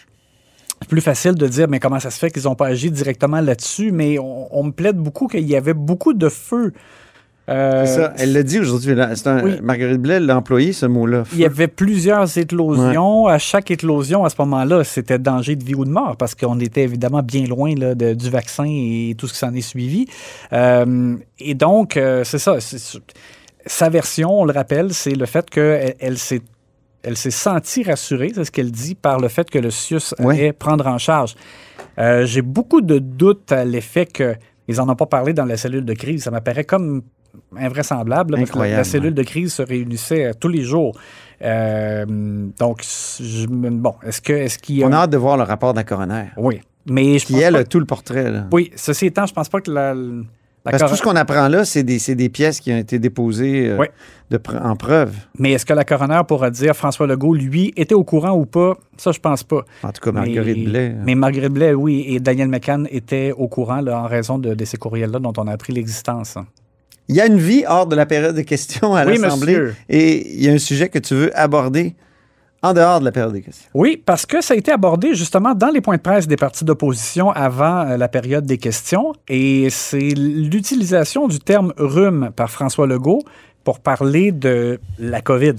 c'est 0.82 0.88
plus 0.88 1.00
facile 1.00 1.35
de 1.35 1.47
dire, 1.47 1.67
mais 1.69 1.81
comment 1.81 2.00
ça 2.00 2.11
se 2.11 2.19
fait 2.19 2.31
qu'ils 2.31 2.44
n'ont 2.44 2.55
pas 2.56 2.67
agi 2.67 2.91
directement 2.91 3.41
là-dessus? 3.41 3.91
Mais 3.93 4.19
on, 4.19 4.49
on 4.56 4.65
me 4.65 4.70
plaide 4.72 4.96
beaucoup 4.96 5.29
qu'il 5.29 5.49
y 5.49 5.56
avait 5.56 5.72
beaucoup 5.75 6.13
de 6.13 6.29
feu. 6.29 6.72
Euh, 7.51 7.84
C'est 7.84 7.96
ça, 8.01 8.15
elle 8.17 8.32
l'a 8.32 8.43
dit 8.43 8.58
aujourd'hui. 8.58 8.94
Oui. 8.94 9.56
Marguerite 9.63 10.01
Blais 10.01 10.19
l'a 10.19 10.39
employé, 10.39 10.72
ce 10.72 10.87
mot-là. 10.87 11.25
Il 11.34 11.41
y 11.41 11.44
avait 11.44 11.69
plusieurs 11.69 12.39
éclosions. 12.39 13.27
À 13.27 13.37
chaque 13.39 13.70
éclosion, 13.70 14.25
à 14.25 14.31
ce 14.31 14.37
moment-là, 14.39 14.82
c'était 14.82 15.19
danger 15.19 15.55
de 15.55 15.63
vie 15.63 15.75
ou 15.75 15.84
de 15.84 15.91
mort 15.91 16.17
parce 16.17 16.34
qu'on 16.34 16.58
était 16.60 16.84
évidemment 16.84 17.22
bien 17.22 17.44
loin 17.44 17.75
là, 17.75 17.94
de- 17.94 18.15
du 18.15 18.31
vaccin 18.31 18.65
et 18.67 19.15
tout 19.19 19.27
ce 19.29 19.34
qui 19.34 19.39
s'en 19.41 19.53
est 19.53 19.60
suivi. 19.60 20.06
Euh, 20.55 21.17
et 21.39 21.55
donc, 21.55 21.99
euh, 21.99 22.25
c'est 22.25 22.39
ça. 22.39 22.60
c'est- 22.60 22.99
sa 23.67 23.89
version, 23.89 24.41
on 24.41 24.44
le 24.44 24.53
rappelle, 24.53 24.93
c'est 24.94 25.15
le 25.15 25.27
fait 25.27 25.49
qu'elle 25.51 25.94
elle, 25.99 26.19
s'est 26.19 26.43
elle 27.03 27.17
s'est 27.17 27.31
sentie 27.31 27.83
rassurée, 27.83 28.33
c'est 28.35 28.44
ce 28.44 28.51
qu'elle 28.51 28.71
dit, 28.71 28.94
par 28.94 29.21
le 29.21 29.29
fait 29.29 29.51
que 29.51 29.59
le 29.59 29.71
CIUS 29.71 30.15
Oui. 30.21 30.35
allait 30.39 30.53
prendre 30.53 30.87
en 30.87 30.97
charge. 30.99 31.35
Euh, 31.99 32.25
J'ai 32.27 32.41
beaucoup 32.43 32.81
de 32.81 32.99
doutes 32.99 33.53
à 33.53 33.65
l'effet 33.65 34.06
qu'ils 34.06 34.77
n'en 34.77 34.89
ont 34.89 34.97
pas 34.97 35.06
parlé 35.06 35.33
dans 35.35 35.44
la 35.44 35.56
cellule 35.56 35.85
de 35.85 35.93
crise. 35.94 36.25
Ça 36.25 36.31
m'apparaît 36.31 36.65
comme 36.65 37.03
invraisemblable. 37.56 38.37
parce 38.37 38.51
que 38.51 38.59
la- 38.59 38.85
cellule 38.85 39.15
de 39.15 39.23
crise 39.23 39.53
se 39.53 39.63
réunissait 39.63 40.25
euh, 40.27 40.33
tous 40.39 40.49
les 40.49 40.63
jours. 40.63 40.97
Euh, 41.43 42.05
donc, 42.59 42.83
je 43.21 43.47
bon, 43.47 43.94
est-ce 44.06 44.21
que 44.23 44.56
qu'il 44.59 44.77
y 44.79 44.85
a... 44.85 44.87
On 44.87 44.93
a 44.93 44.97
hâte 44.99 45.11
de 45.11 45.17
voir 45.19 45.37
le 45.37 45.43
rapport 45.43 45.75
la 45.77 45.85
coroner. 45.85 46.27
Oui, 46.37 46.61
mais 46.89 47.19
je 47.19 47.27
Qui, 47.27 47.35
pense 47.35 47.43
elle, 47.43 47.55
pas- 47.55 47.65
tout 47.65 47.81
le 47.81 47.87
portrait. 47.87 48.31
Là. 48.31 48.47
Oui, 48.53 48.71
ceci 48.77 49.06
étant, 49.06 49.27
je 49.27 49.35
pense 49.35 49.49
pas 49.49 49.61
que 49.61 49.71
la... 49.71 49.94
Parce 50.65 50.83
que 50.83 50.89
tout 50.89 50.97
ce 50.97 51.03
qu'on 51.03 51.15
apprend 51.17 51.49
là, 51.49 51.65
c'est 51.67 51.83
des, 51.83 51.99
des 52.15 52.29
pièces 52.31 52.59
qui 52.61 52.73
ont 52.73 52.79
été 52.79 52.99
déposées 52.99 53.69
euh, 53.69 53.77
Oui. 53.79 53.87
de 54.31 54.41
en 54.63 54.77
preuve. 54.77 55.15
Mais 55.39 55.53
est-ce 55.53 55.67
que 55.67 55.75
la 55.75 55.85
coroner 55.85 56.23
pourra 56.27 56.51
dire 56.51 56.75
François 56.75 57.06
Legault, 57.06 57.35
lui, 57.35 57.73
était 57.77 57.94
au 57.94 58.03
courant 58.03 58.33
ou 58.33 58.47
pas? 58.47 58.79
Ça, 58.97 59.13
je 59.13 59.21
pense 59.21 59.43
pas. 59.43 59.63
En 59.83 59.93
tout 59.93 60.01
cas, 60.01 60.11
Marguerite 60.13 60.56
mais, 60.56 60.65
Blais. 60.65 60.94
Mais 61.05 61.15
Marguerite 61.15 61.53
Blais, 61.53 61.75
oui, 61.75 62.05
et 62.09 62.19
Daniel 62.19 62.49
McCann 62.49 62.89
étaient 62.91 63.33
au 63.33 63.47
courant 63.47 63.83
là, 63.83 64.01
en 64.01 64.06
raison 64.06 64.39
de, 64.39 64.55
de 64.55 64.65
ces 64.65 64.79
courriels-là 64.79 65.19
dont 65.19 65.35
on 65.37 65.47
a 65.49 65.53
appris 65.53 65.73
l'existence. 65.75 66.37
hein. 66.39 66.47
Il 67.09 67.15
y 67.17 67.21
a 67.21 67.27
une 67.27 67.37
vie 67.39 67.65
hors 67.69 67.87
de 67.87 67.94
la 67.94 68.06
période 68.06 68.35
de 68.35 68.41
questions 68.41 68.94
à 68.94 69.05
Oui, 69.05 69.19
l'Assemblée. 69.19 69.73
Et 69.91 70.35
il 70.37 70.43
y 70.43 70.49
a 70.49 70.53
un 70.53 70.59
sujet 70.59 70.89
que 70.89 70.99
tu 70.99 71.15
veux 71.15 71.39
aborder 71.39 71.94
en 72.65 72.73
dehors 72.73 72.99
de 72.99 73.05
la 73.05 73.13
période 73.13 73.35
de 73.35 73.41
questions. 73.41 73.69
Oui, 73.75 74.03
parce 74.05 74.25
que 74.25 74.41
ça 74.41 74.55
a 74.55 74.56
été 74.56 74.73
abordé 74.73 75.15
justement 75.15 75.55
dans 75.55 75.69
les 75.69 75.83
points 75.83 75.97
de 75.97 76.03
presse 76.03 76.27
des 76.27 76.37
partis 76.37 76.65
d'opposition 76.65 77.31
avant 77.31 77.87
euh, 77.87 77.99
la 77.99 78.09
période 78.09 78.47
des 78.47 78.56
questions. 78.56 79.13
Et 79.29 79.69
c'est 79.69 79.99
l'utilisation 79.99 81.29
du 81.29 81.41
terme 81.41 81.75
rhume 81.77 82.31
par 82.35 82.51
François 82.51 82.87
Legault 82.87 83.23
pour 83.65 83.81
parler 83.81 84.33
de 84.33 84.81
la 84.99 85.21
COVID. 85.21 85.56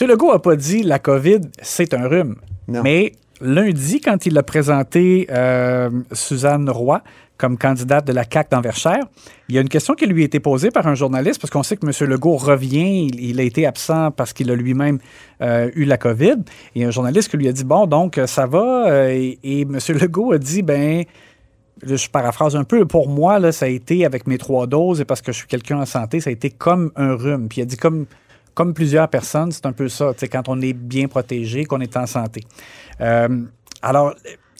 M. 0.00 0.08
Legault 0.08 0.32
n'a 0.32 0.40
pas 0.40 0.56
dit 0.56 0.82
la 0.82 0.98
COVID, 0.98 1.40
c'est 1.62 1.94
un 1.94 2.08
rhume. 2.08 2.34
Non. 2.66 2.82
Mais 2.82 3.12
lundi, 3.40 4.00
quand 4.00 4.26
il 4.26 4.36
a 4.36 4.42
présenté 4.42 5.28
euh, 5.30 5.88
Suzanne 6.12 6.68
Roy 6.68 7.00
comme 7.40 7.56
candidate 7.56 8.06
de 8.06 8.12
la 8.12 8.24
CAQ 8.30 8.50
dans 8.50 8.62
il 9.48 9.54
y 9.54 9.58
a 9.58 9.62
une 9.62 9.68
question 9.68 9.94
qui 9.94 10.06
lui 10.06 10.22
a 10.22 10.26
été 10.26 10.38
posée 10.38 10.70
par 10.70 10.86
un 10.86 10.94
journaliste, 10.94 11.40
parce 11.40 11.50
qu'on 11.50 11.62
sait 11.62 11.76
que 11.76 11.86
M. 11.86 12.08
Legault 12.08 12.36
revient, 12.36 13.06
il, 13.06 13.40
a 13.40 13.42
été 13.42 13.66
absent 13.66 14.10
parce 14.10 14.32
qu'il 14.32 14.50
a 14.50 14.54
lui-même 14.54 14.98
euh, 15.40 15.70
eu 15.74 15.84
la 15.84 15.96
COVID. 15.96 16.36
Et 16.74 16.84
un 16.84 16.90
journaliste 16.90 17.30
qui 17.30 17.38
lui 17.38 17.48
a 17.48 17.52
dit, 17.52 17.64
bon, 17.64 17.86
donc, 17.86 18.20
ça 18.26 18.46
va? 18.46 19.10
et, 19.10 19.38
et 19.42 19.62
M. 19.62 19.78
Legault 19.88 20.32
a 20.32 20.38
dit, 20.38 20.62
ben 20.62 21.04
je 21.82 22.08
paraphrase 22.08 22.56
un 22.56 22.64
peu, 22.64 22.84
pour 22.84 23.08
moi, 23.08 23.38
là, 23.38 23.52
ça 23.52 23.66
a 23.66 23.68
été 23.68 24.04
avec 24.04 24.26
mes 24.26 24.38
trois 24.38 24.66
doses 24.66 25.00
et 25.00 25.04
parce 25.04 25.22
que 25.22 25.32
je 25.32 25.38
suis 25.38 25.48
quelqu'un 25.48 25.78
en 25.78 25.86
santé, 25.86 26.20
ça 26.20 26.30
a 26.30 26.32
été 26.32 26.50
comme 26.50 26.92
un 26.96 27.14
rhume. 27.14 27.48
Puis 27.48 27.60
il 27.60 27.62
a 27.62 27.66
dit 27.66 27.76
comme, 27.76 28.06
comme 28.54 28.74
plusieurs 28.74 29.08
personnes, 29.08 29.52
c'est 29.52 29.66
un 29.66 29.72
peu 29.72 29.88
ça, 29.88 30.12
quand 30.30 30.48
on 30.48 30.60
est 30.60 30.72
bien 30.72 31.08
protégé, 31.08 31.64
qu'on 31.64 31.80
est 31.80 31.96
en 31.96 32.06
santé. 32.06 32.42
Euh, 33.00 33.44
alors, 33.82 34.14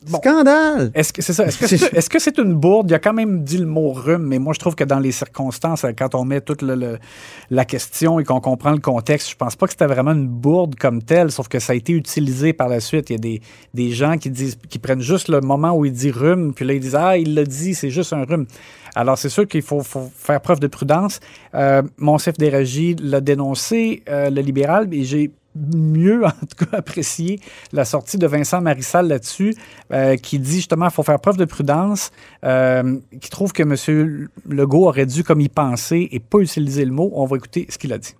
Scandale! 0.06 0.90
Est-ce 0.94 1.12
que 1.12 1.22
c'est 1.22 1.32
ça? 1.32 1.44
Est-ce 1.46 2.08
que 2.08 2.18
c'est 2.18 2.38
une 2.38 2.54
bourde? 2.54 2.90
Il 2.90 2.94
a 2.94 2.98
quand 2.98 3.12
même 3.12 3.44
dit 3.44 3.58
le 3.58 3.66
mot 3.66 3.92
rhume, 3.92 4.22
mais 4.22 4.38
moi, 4.38 4.52
je 4.54 4.58
trouve 4.58 4.74
que 4.74 4.84
dans 4.84 4.98
les 4.98 5.12
circonstances, 5.12 5.84
quand 5.96 6.14
on 6.14 6.24
met 6.24 6.40
toute 6.40 6.62
la 6.62 7.64
question 7.64 8.18
et 8.18 8.24
qu'on 8.24 8.40
comprend 8.40 8.72
le 8.72 8.78
contexte, 8.78 9.30
je 9.30 9.36
pense 9.36 9.56
pas 9.56 9.66
que 9.66 9.72
c'était 9.72 9.86
vraiment 9.86 10.12
une 10.12 10.28
bourde 10.28 10.76
comme 10.76 11.02
telle, 11.02 11.30
sauf 11.30 11.48
que 11.48 11.58
ça 11.58 11.72
a 11.72 11.76
été 11.76 11.92
utilisé 11.92 12.52
par 12.52 12.68
la 12.68 12.80
suite. 12.80 13.10
Il 13.10 13.12
y 13.14 13.16
a 13.16 13.18
des, 13.18 13.42
des 13.74 13.90
gens 13.90 14.16
qui 14.16 14.30
disent, 14.30 14.56
qui 14.68 14.78
prennent 14.78 15.02
juste 15.02 15.28
le 15.28 15.40
moment 15.40 15.72
où 15.72 15.84
il 15.84 15.92
dit 15.92 16.10
rhume, 16.10 16.54
puis 16.54 16.64
là, 16.64 16.74
ils 16.74 16.80
disent, 16.80 16.96
ah, 16.96 17.18
il 17.18 17.34
l'a 17.34 17.44
dit, 17.44 17.74
c'est 17.74 17.90
juste 17.90 18.12
un 18.12 18.24
rhume. 18.24 18.46
Alors, 18.94 19.18
c'est 19.18 19.28
sûr 19.28 19.46
qu'il 19.46 19.62
faut, 19.62 19.82
faire 19.82 20.40
preuve 20.40 20.60
de 20.60 20.66
prudence. 20.66 21.20
Euh, 21.54 21.82
Monsef 21.98 22.36
Déragi 22.36 22.96
l'a 23.00 23.20
dénoncé, 23.20 24.02
euh, 24.08 24.30
le 24.30 24.40
libéral, 24.40 24.92
et 24.92 25.04
j'ai 25.04 25.30
mieux, 25.54 26.24
en 26.24 26.30
tout 26.30 26.64
cas, 26.64 26.78
apprécié 26.78 27.40
la 27.72 27.84
sortie 27.84 28.18
de 28.18 28.26
Vincent 28.26 28.60
Marissal 28.60 29.08
là-dessus, 29.08 29.54
euh, 29.92 30.16
qui 30.16 30.38
dit 30.38 30.56
justement 30.56 30.86
qu'il 30.86 30.94
faut 30.94 31.02
faire 31.02 31.20
preuve 31.20 31.36
de 31.36 31.44
prudence, 31.44 32.10
euh, 32.44 32.98
qui 33.20 33.30
trouve 33.30 33.52
que 33.52 33.62
M. 33.62 34.28
Legault 34.48 34.86
aurait 34.86 35.06
dû, 35.06 35.24
comme 35.24 35.40
y 35.40 35.48
penser, 35.48 36.08
et 36.12 36.20
pas 36.20 36.38
utiliser 36.38 36.84
le 36.84 36.92
mot. 36.92 37.10
On 37.14 37.26
va 37.26 37.36
écouter 37.36 37.66
ce 37.68 37.78
qu'il 37.78 37.92
a 37.92 37.98
dit. 37.98 38.14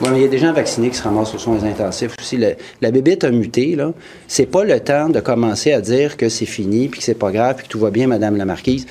Oui, 0.00 0.08
mais 0.10 0.18
il 0.18 0.22
y 0.22 0.24
a 0.24 0.28
des 0.28 0.38
gens 0.38 0.52
vaccinés 0.52 0.88
qui 0.88 0.96
se 0.96 1.02
ramassent 1.02 1.34
aux 1.34 1.38
soins 1.38 1.62
intensifs 1.62 2.14
aussi. 2.18 2.38
la 2.38 2.90
bébête 2.90 3.22
a 3.22 3.30
muté, 3.30 3.76
là. 3.76 3.92
C'est 4.28 4.46
pas 4.46 4.64
le 4.64 4.80
temps 4.80 5.10
de 5.10 5.20
commencer 5.20 5.72
à 5.72 5.80
dire 5.82 6.16
que 6.16 6.30
c'est 6.30 6.46
fini, 6.46 6.88
puis 6.88 7.00
que 7.00 7.04
c'est 7.04 7.14
pas 7.14 7.30
grave, 7.30 7.56
puis 7.56 7.66
que 7.66 7.70
tout 7.70 7.78
va 7.78 7.90
bien, 7.90 8.06
Madame 8.06 8.36
la 8.36 8.46
Marquise. 8.46 8.86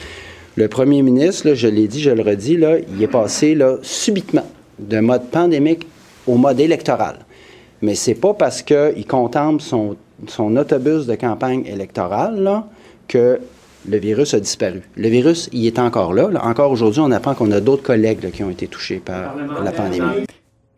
Le 0.55 0.67
premier 0.67 1.01
ministre, 1.01 1.53
je 1.55 1.67
l'ai 1.67 1.87
dit, 1.87 2.01
je 2.01 2.11
le 2.11 2.21
redis, 2.21 2.57
là, 2.57 2.77
il 2.77 3.01
est 3.01 3.07
passé 3.07 3.55
là, 3.55 3.77
subitement 3.81 4.45
d'un 4.77 5.01
mode 5.01 5.29
pandémique 5.29 5.87
au 6.27 6.37
mode 6.37 6.59
électoral 6.59 7.25
mais 7.81 7.95
c'est 7.95 8.15
pas 8.15 8.33
parce 8.33 8.61
qu'il 8.61 9.05
contemple 9.07 9.61
son, 9.61 9.95
son 10.27 10.55
autobus 10.57 11.05
de 11.05 11.15
campagne 11.15 11.65
électorale 11.65 12.41
là, 12.41 12.67
que 13.07 13.39
le 13.87 13.97
virus 13.97 14.33
a 14.33 14.39
disparu. 14.39 14.81
Le 14.95 15.07
virus, 15.07 15.49
il 15.53 15.65
est 15.65 15.79
encore 15.79 16.13
là. 16.13 16.29
Encore 16.43 16.71
aujourd'hui, 16.71 17.01
on 17.01 17.11
apprend 17.11 17.33
qu'on 17.33 17.51
a 17.51 17.61
d'autres 17.61 17.83
collègues 17.83 18.29
qui 18.31 18.43
ont 18.43 18.49
été 18.49 18.67
touchés 18.67 19.01
par 19.03 19.35
la 19.63 19.71
pandémie 19.71 20.25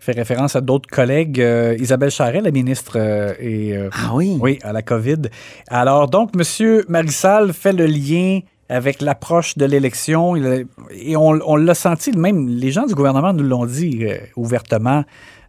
fait 0.02 0.14
référence 0.14 0.56
à 0.56 0.62
d'autres 0.62 0.90
collègues. 0.90 1.40
Euh, 1.40 1.78
Isabelle 1.80 2.10
Charret, 2.10 2.42
la 2.42 2.50
ministre, 2.52 2.94
euh, 2.96 3.34
est, 3.40 3.74
euh, 3.74 3.90
ah 3.94 4.12
oui? 4.16 4.36
oui, 4.42 4.58
à 4.64 4.74
la 4.74 4.82
COVID. 4.82 5.30
Alors, 5.68 6.10
donc, 6.10 6.32
M. 6.36 6.82
Marissal 6.90 7.54
fait 7.54 7.72
le 7.72 7.86
lien 7.86 8.40
avec 8.72 9.02
l'approche 9.02 9.58
de 9.58 9.66
l'élection. 9.66 10.36
Et 10.36 11.16
on, 11.16 11.56
l'a 11.56 11.76
senti, 11.76 12.12
même 12.12 12.48
les 12.48 12.72
gens 12.72 12.86
du 12.86 12.96
gouvernement 12.96 13.34
nous 13.34 13.44
l'ont 13.44 13.66
dit 13.66 14.06
ouvertement. 14.36 15.04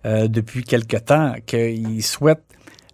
Euh, 0.05 0.27
depuis 0.27 0.65
quelque 0.65 0.97
temps, 0.97 1.35
qu'il 1.47 2.03
souhaite 2.03 2.43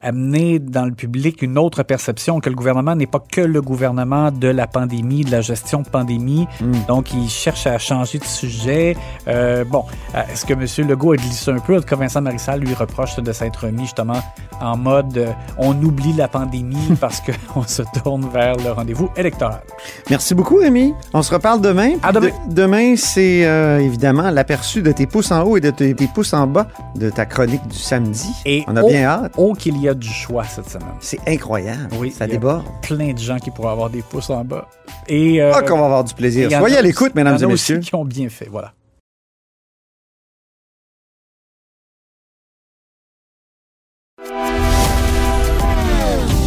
amener 0.00 0.58
dans 0.58 0.84
le 0.84 0.92
public 0.92 1.42
une 1.42 1.58
autre 1.58 1.82
perception 1.82 2.40
que 2.40 2.48
le 2.48 2.54
gouvernement 2.54 2.94
n'est 2.94 3.06
pas 3.06 3.22
que 3.30 3.40
le 3.40 3.60
gouvernement 3.60 4.30
de 4.30 4.48
la 4.48 4.66
pandémie, 4.66 5.24
de 5.24 5.30
la 5.30 5.40
gestion 5.40 5.82
de 5.82 5.88
pandémie. 5.88 6.46
Hmm. 6.60 6.72
Donc, 6.86 7.12
il 7.12 7.28
cherche 7.28 7.66
à 7.66 7.78
changer 7.78 8.18
de 8.18 8.24
sujet. 8.24 8.96
Euh, 9.26 9.64
bon, 9.64 9.84
euh, 10.14 10.22
est-ce 10.32 10.46
que 10.46 10.52
M. 10.52 10.88
Legault 10.88 11.12
a 11.12 11.16
glissé 11.16 11.50
un 11.50 11.58
peu? 11.58 11.76
En 11.76 11.80
tout 11.80 11.86
cas, 11.86 11.96
Vincent 11.96 12.22
Marissal 12.22 12.60
lui 12.60 12.74
reproche 12.74 13.16
de 13.16 13.32
s'être 13.32 13.64
remis 13.64 13.82
justement 13.82 14.20
en 14.60 14.76
mode 14.76 15.16
euh, 15.18 15.32
on 15.56 15.80
oublie 15.82 16.12
la 16.12 16.28
pandémie 16.28 16.76
parce 17.00 17.20
qu'on 17.20 17.62
se 17.62 17.82
tourne 18.02 18.28
vers 18.32 18.56
le 18.56 18.72
rendez-vous 18.72 19.10
électoral. 19.16 19.62
Merci 20.10 20.34
beaucoup, 20.34 20.56
Rémi. 20.56 20.94
On 21.12 21.22
se 21.22 21.32
reparle 21.32 21.60
demain. 21.60 21.94
À 22.02 22.12
demain. 22.12 22.30
demain, 22.48 22.94
c'est 22.96 23.40
évidemment 23.80 24.30
l'aperçu 24.30 24.82
de 24.82 24.92
tes 24.92 25.06
pouces 25.06 25.30
en 25.30 25.42
haut 25.42 25.56
et 25.56 25.60
de 25.60 25.70
tes, 25.70 25.94
pouces 26.14 26.32
en 26.32 26.46
bas 26.46 26.66
de 26.94 27.10
ta 27.10 27.26
chronique 27.26 27.66
du 27.68 27.76
samedi. 27.76 28.28
Et 28.44 28.64
on 28.66 28.76
a 28.76 28.82
bien 28.82 29.04
hâte. 29.04 29.32
Oh, 29.36 29.54
qu'il 29.54 29.76
y 29.78 29.87
a 29.88 29.94
du 29.94 30.08
choix 30.08 30.44
cette 30.44 30.68
semaine. 30.68 30.88
C'est 31.00 31.20
incroyable. 31.26 31.88
Oui, 31.98 32.10
ça 32.10 32.26
déborde. 32.26 32.64
plein 32.82 33.12
de 33.12 33.18
gens 33.18 33.38
qui 33.38 33.50
pourraient 33.50 33.72
avoir 33.72 33.90
des 33.90 34.02
pouces 34.02 34.30
en 34.30 34.44
bas. 34.44 34.68
Et 35.08 35.42
euh, 35.42 35.52
ah, 35.54 35.62
qu'on 35.62 35.78
va 35.78 35.86
avoir 35.86 36.04
du 36.04 36.14
plaisir. 36.14 36.50
Soyez 36.50 36.76
à 36.76 36.82
l'écoute, 36.82 37.14
mesdames 37.14 37.38
et, 37.40 37.46
messieurs. 37.46 37.78
qui 37.78 37.94
ont 37.94 38.04
bien 38.04 38.28
fait, 38.28 38.48
voilà. 38.50 38.72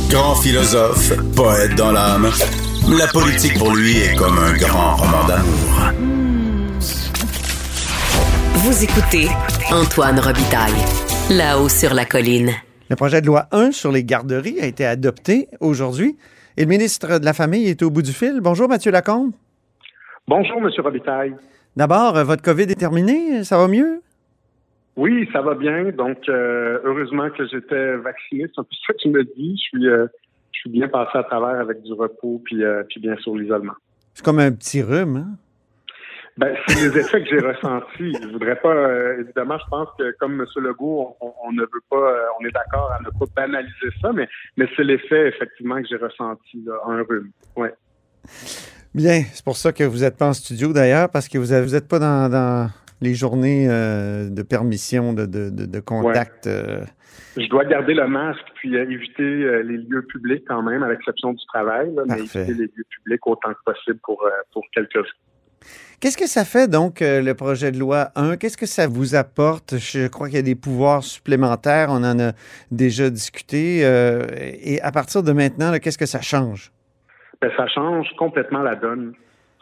Grand 0.10 0.36
philosophe, 0.36 1.14
poète 1.36 1.76
dans 1.76 1.94
l'âme, 1.94 2.30
la 2.90 3.08
politique 3.08 3.58
pour 3.58 3.74
lui 3.74 3.98
est 3.98 4.16
comme 4.16 4.38
un 4.38 4.54
grand 4.58 4.98
roman 4.98 5.26
d'amour. 5.26 5.92
Vous 8.56 8.84
écoutez 8.84 9.30
Antoine 9.72 10.20
Robitaille, 10.20 10.74
là-haut 11.30 11.70
sur 11.70 11.94
la 11.94 12.04
colline. 12.06 12.52
Le 12.92 12.98
projet 12.98 13.22
de 13.22 13.26
loi 13.26 13.46
1 13.54 13.72
sur 13.72 13.90
les 13.90 14.04
garderies 14.04 14.60
a 14.60 14.66
été 14.66 14.86
adopté 14.86 15.48
aujourd'hui 15.62 16.18
et 16.58 16.64
le 16.64 16.68
ministre 16.68 17.20
de 17.20 17.24
la 17.24 17.32
Famille 17.32 17.70
est 17.70 17.82
au 17.84 17.90
bout 17.90 18.02
du 18.02 18.12
fil. 18.12 18.42
Bonjour, 18.42 18.68
Mathieu 18.68 18.92
Lacombe. 18.92 19.32
Bonjour, 20.28 20.58
M. 20.58 20.70
Robitaille. 20.78 21.34
D'abord, 21.78 22.18
euh, 22.18 22.26
votre 22.26 22.44
COVID 22.44 22.64
est 22.64 22.78
terminé? 22.78 23.46
Ça 23.46 23.58
va 23.58 23.70
mieux? 23.70 24.02
Oui, 24.98 25.26
ça 25.32 25.42
va 25.42 25.56
bien. 25.56 25.86
Donc, 25.92 26.18
euh, 26.28 26.80
heureusement 26.84 27.30
que 27.30 27.48
j'étais 27.48 27.96
vacciné. 27.96 28.48
C'est 28.54 28.60
un 28.60 28.64
peu 28.64 28.76
ça 28.86 28.94
tu 29.00 29.08
me. 29.08 29.22
Je 29.24 29.56
suis, 29.56 29.88
euh, 29.88 30.08
je 30.52 30.60
suis 30.60 30.70
bien 30.70 30.90
passé 30.90 31.18
à 31.18 31.24
travers 31.24 31.62
avec 31.62 31.82
du 31.84 31.94
repos 31.94 32.42
puis, 32.44 32.62
puis 32.90 33.00
bien 33.00 33.16
sûr 33.20 33.38
l'isolement. 33.38 33.76
C'est 34.14 34.26
comme 34.26 34.40
un 34.40 34.52
petit 34.52 34.82
rhume, 34.82 35.16
hein? 35.16 35.38
Ben, 36.38 36.56
c'est 36.68 36.90
les 36.90 36.98
effets 36.98 37.24
que 37.24 37.30
j'ai 37.30 37.46
ressentis. 37.46 38.14
Je 38.22 38.28
voudrais 38.32 38.56
pas, 38.56 38.74
euh, 38.74 39.20
évidemment, 39.20 39.58
je 39.58 39.70
pense 39.70 39.90
que 40.00 40.16
comme 40.18 40.40
M. 40.40 40.46
Legault, 40.64 41.18
on, 41.20 41.52
ne 41.52 41.62
veut 41.62 41.84
pas, 41.90 41.98
euh, 41.98 42.26
on 42.40 42.46
est 42.46 42.52
d'accord 42.52 42.92
à 42.92 43.00
ne 43.02 43.10
pas 43.10 43.26
banaliser 43.36 43.90
ça, 44.02 44.14
mais, 44.14 44.28
mais 44.56 44.68
c'est 44.76 44.84
l'effet, 44.84 45.28
effectivement, 45.28 45.82
que 45.82 45.88
j'ai 45.90 45.98
ressenti, 45.98 46.64
là, 46.66 46.74
un 46.88 47.04
rhume. 47.04 47.32
Ouais. 47.56 47.74
Bien, 48.94 49.24
c'est 49.32 49.44
pour 49.44 49.58
ça 49.58 49.74
que 49.74 49.84
vous 49.84 50.00
n'êtes 50.00 50.18
pas 50.18 50.28
en 50.28 50.34
studio 50.34 50.72
d'ailleurs, 50.72 51.10
parce 51.10 51.28
que 51.28 51.38
vous 51.38 51.54
n'êtes 51.54 51.88
pas 51.88 52.00
dans, 52.00 52.70
les 53.02 53.14
journées 53.16 53.68
euh, 53.68 54.30
de 54.30 54.44
permission 54.44 55.12
de, 55.14 55.26
de, 55.26 55.50
de, 55.50 55.80
contact. 55.80 56.48
Je 57.36 57.48
dois 57.50 57.66
garder 57.66 57.96
le 57.96 58.08
masque 58.08 58.46
puis 58.56 58.76
éviter 58.76 59.24
les 59.64 59.78
lieux 59.78 60.06
publics 60.06 60.44
quand 60.48 60.62
même, 60.62 60.84
à 60.84 60.90
l'exception 60.90 61.34
du 61.34 61.46
travail, 61.48 61.92
mais 62.08 62.20
éviter 62.20 62.54
les 62.54 62.66
lieux 62.66 62.86
publics 62.90 63.26
autant 63.26 63.54
que 63.54 63.64
possible 63.66 64.00
pour, 64.04 64.24
pour 64.54 64.64
quelques. 64.74 65.00
Qu'est-ce 66.02 66.18
que 66.18 66.28
ça 66.28 66.46
fait 66.46 66.68
donc, 66.68 67.04
euh, 67.04 67.22
le 67.22 67.36
projet 67.36 67.72
de 67.72 67.78
loi 67.78 68.08
1? 68.16 68.38
Qu'est-ce 68.38 68.58
que 68.58 68.66
ça 68.66 68.88
vous 68.88 69.14
apporte? 69.14 69.76
Je 69.78 70.08
crois 70.08 70.28
qu'il 70.28 70.38
y 70.38 70.40
a 70.40 70.44
des 70.44 70.56
pouvoirs 70.56 71.04
supplémentaires, 71.04 71.90
on 71.92 72.04
en 72.04 72.20
a 72.20 72.32
déjà 72.72 73.12
discuté. 73.12 73.86
Euh, 73.86 74.26
et 74.34 74.82
à 74.82 74.92
partir 74.92 75.22
de 75.22 75.32
maintenant, 75.32 75.72
qu'est-ce 75.78 76.00
que 76.00 76.08
ça 76.08 76.22
change? 76.22 76.72
Ben, 77.40 77.52
ça 77.56 77.68
change 77.68 78.08
complètement 78.18 78.64
la 78.64 78.76
donne. 78.76 79.14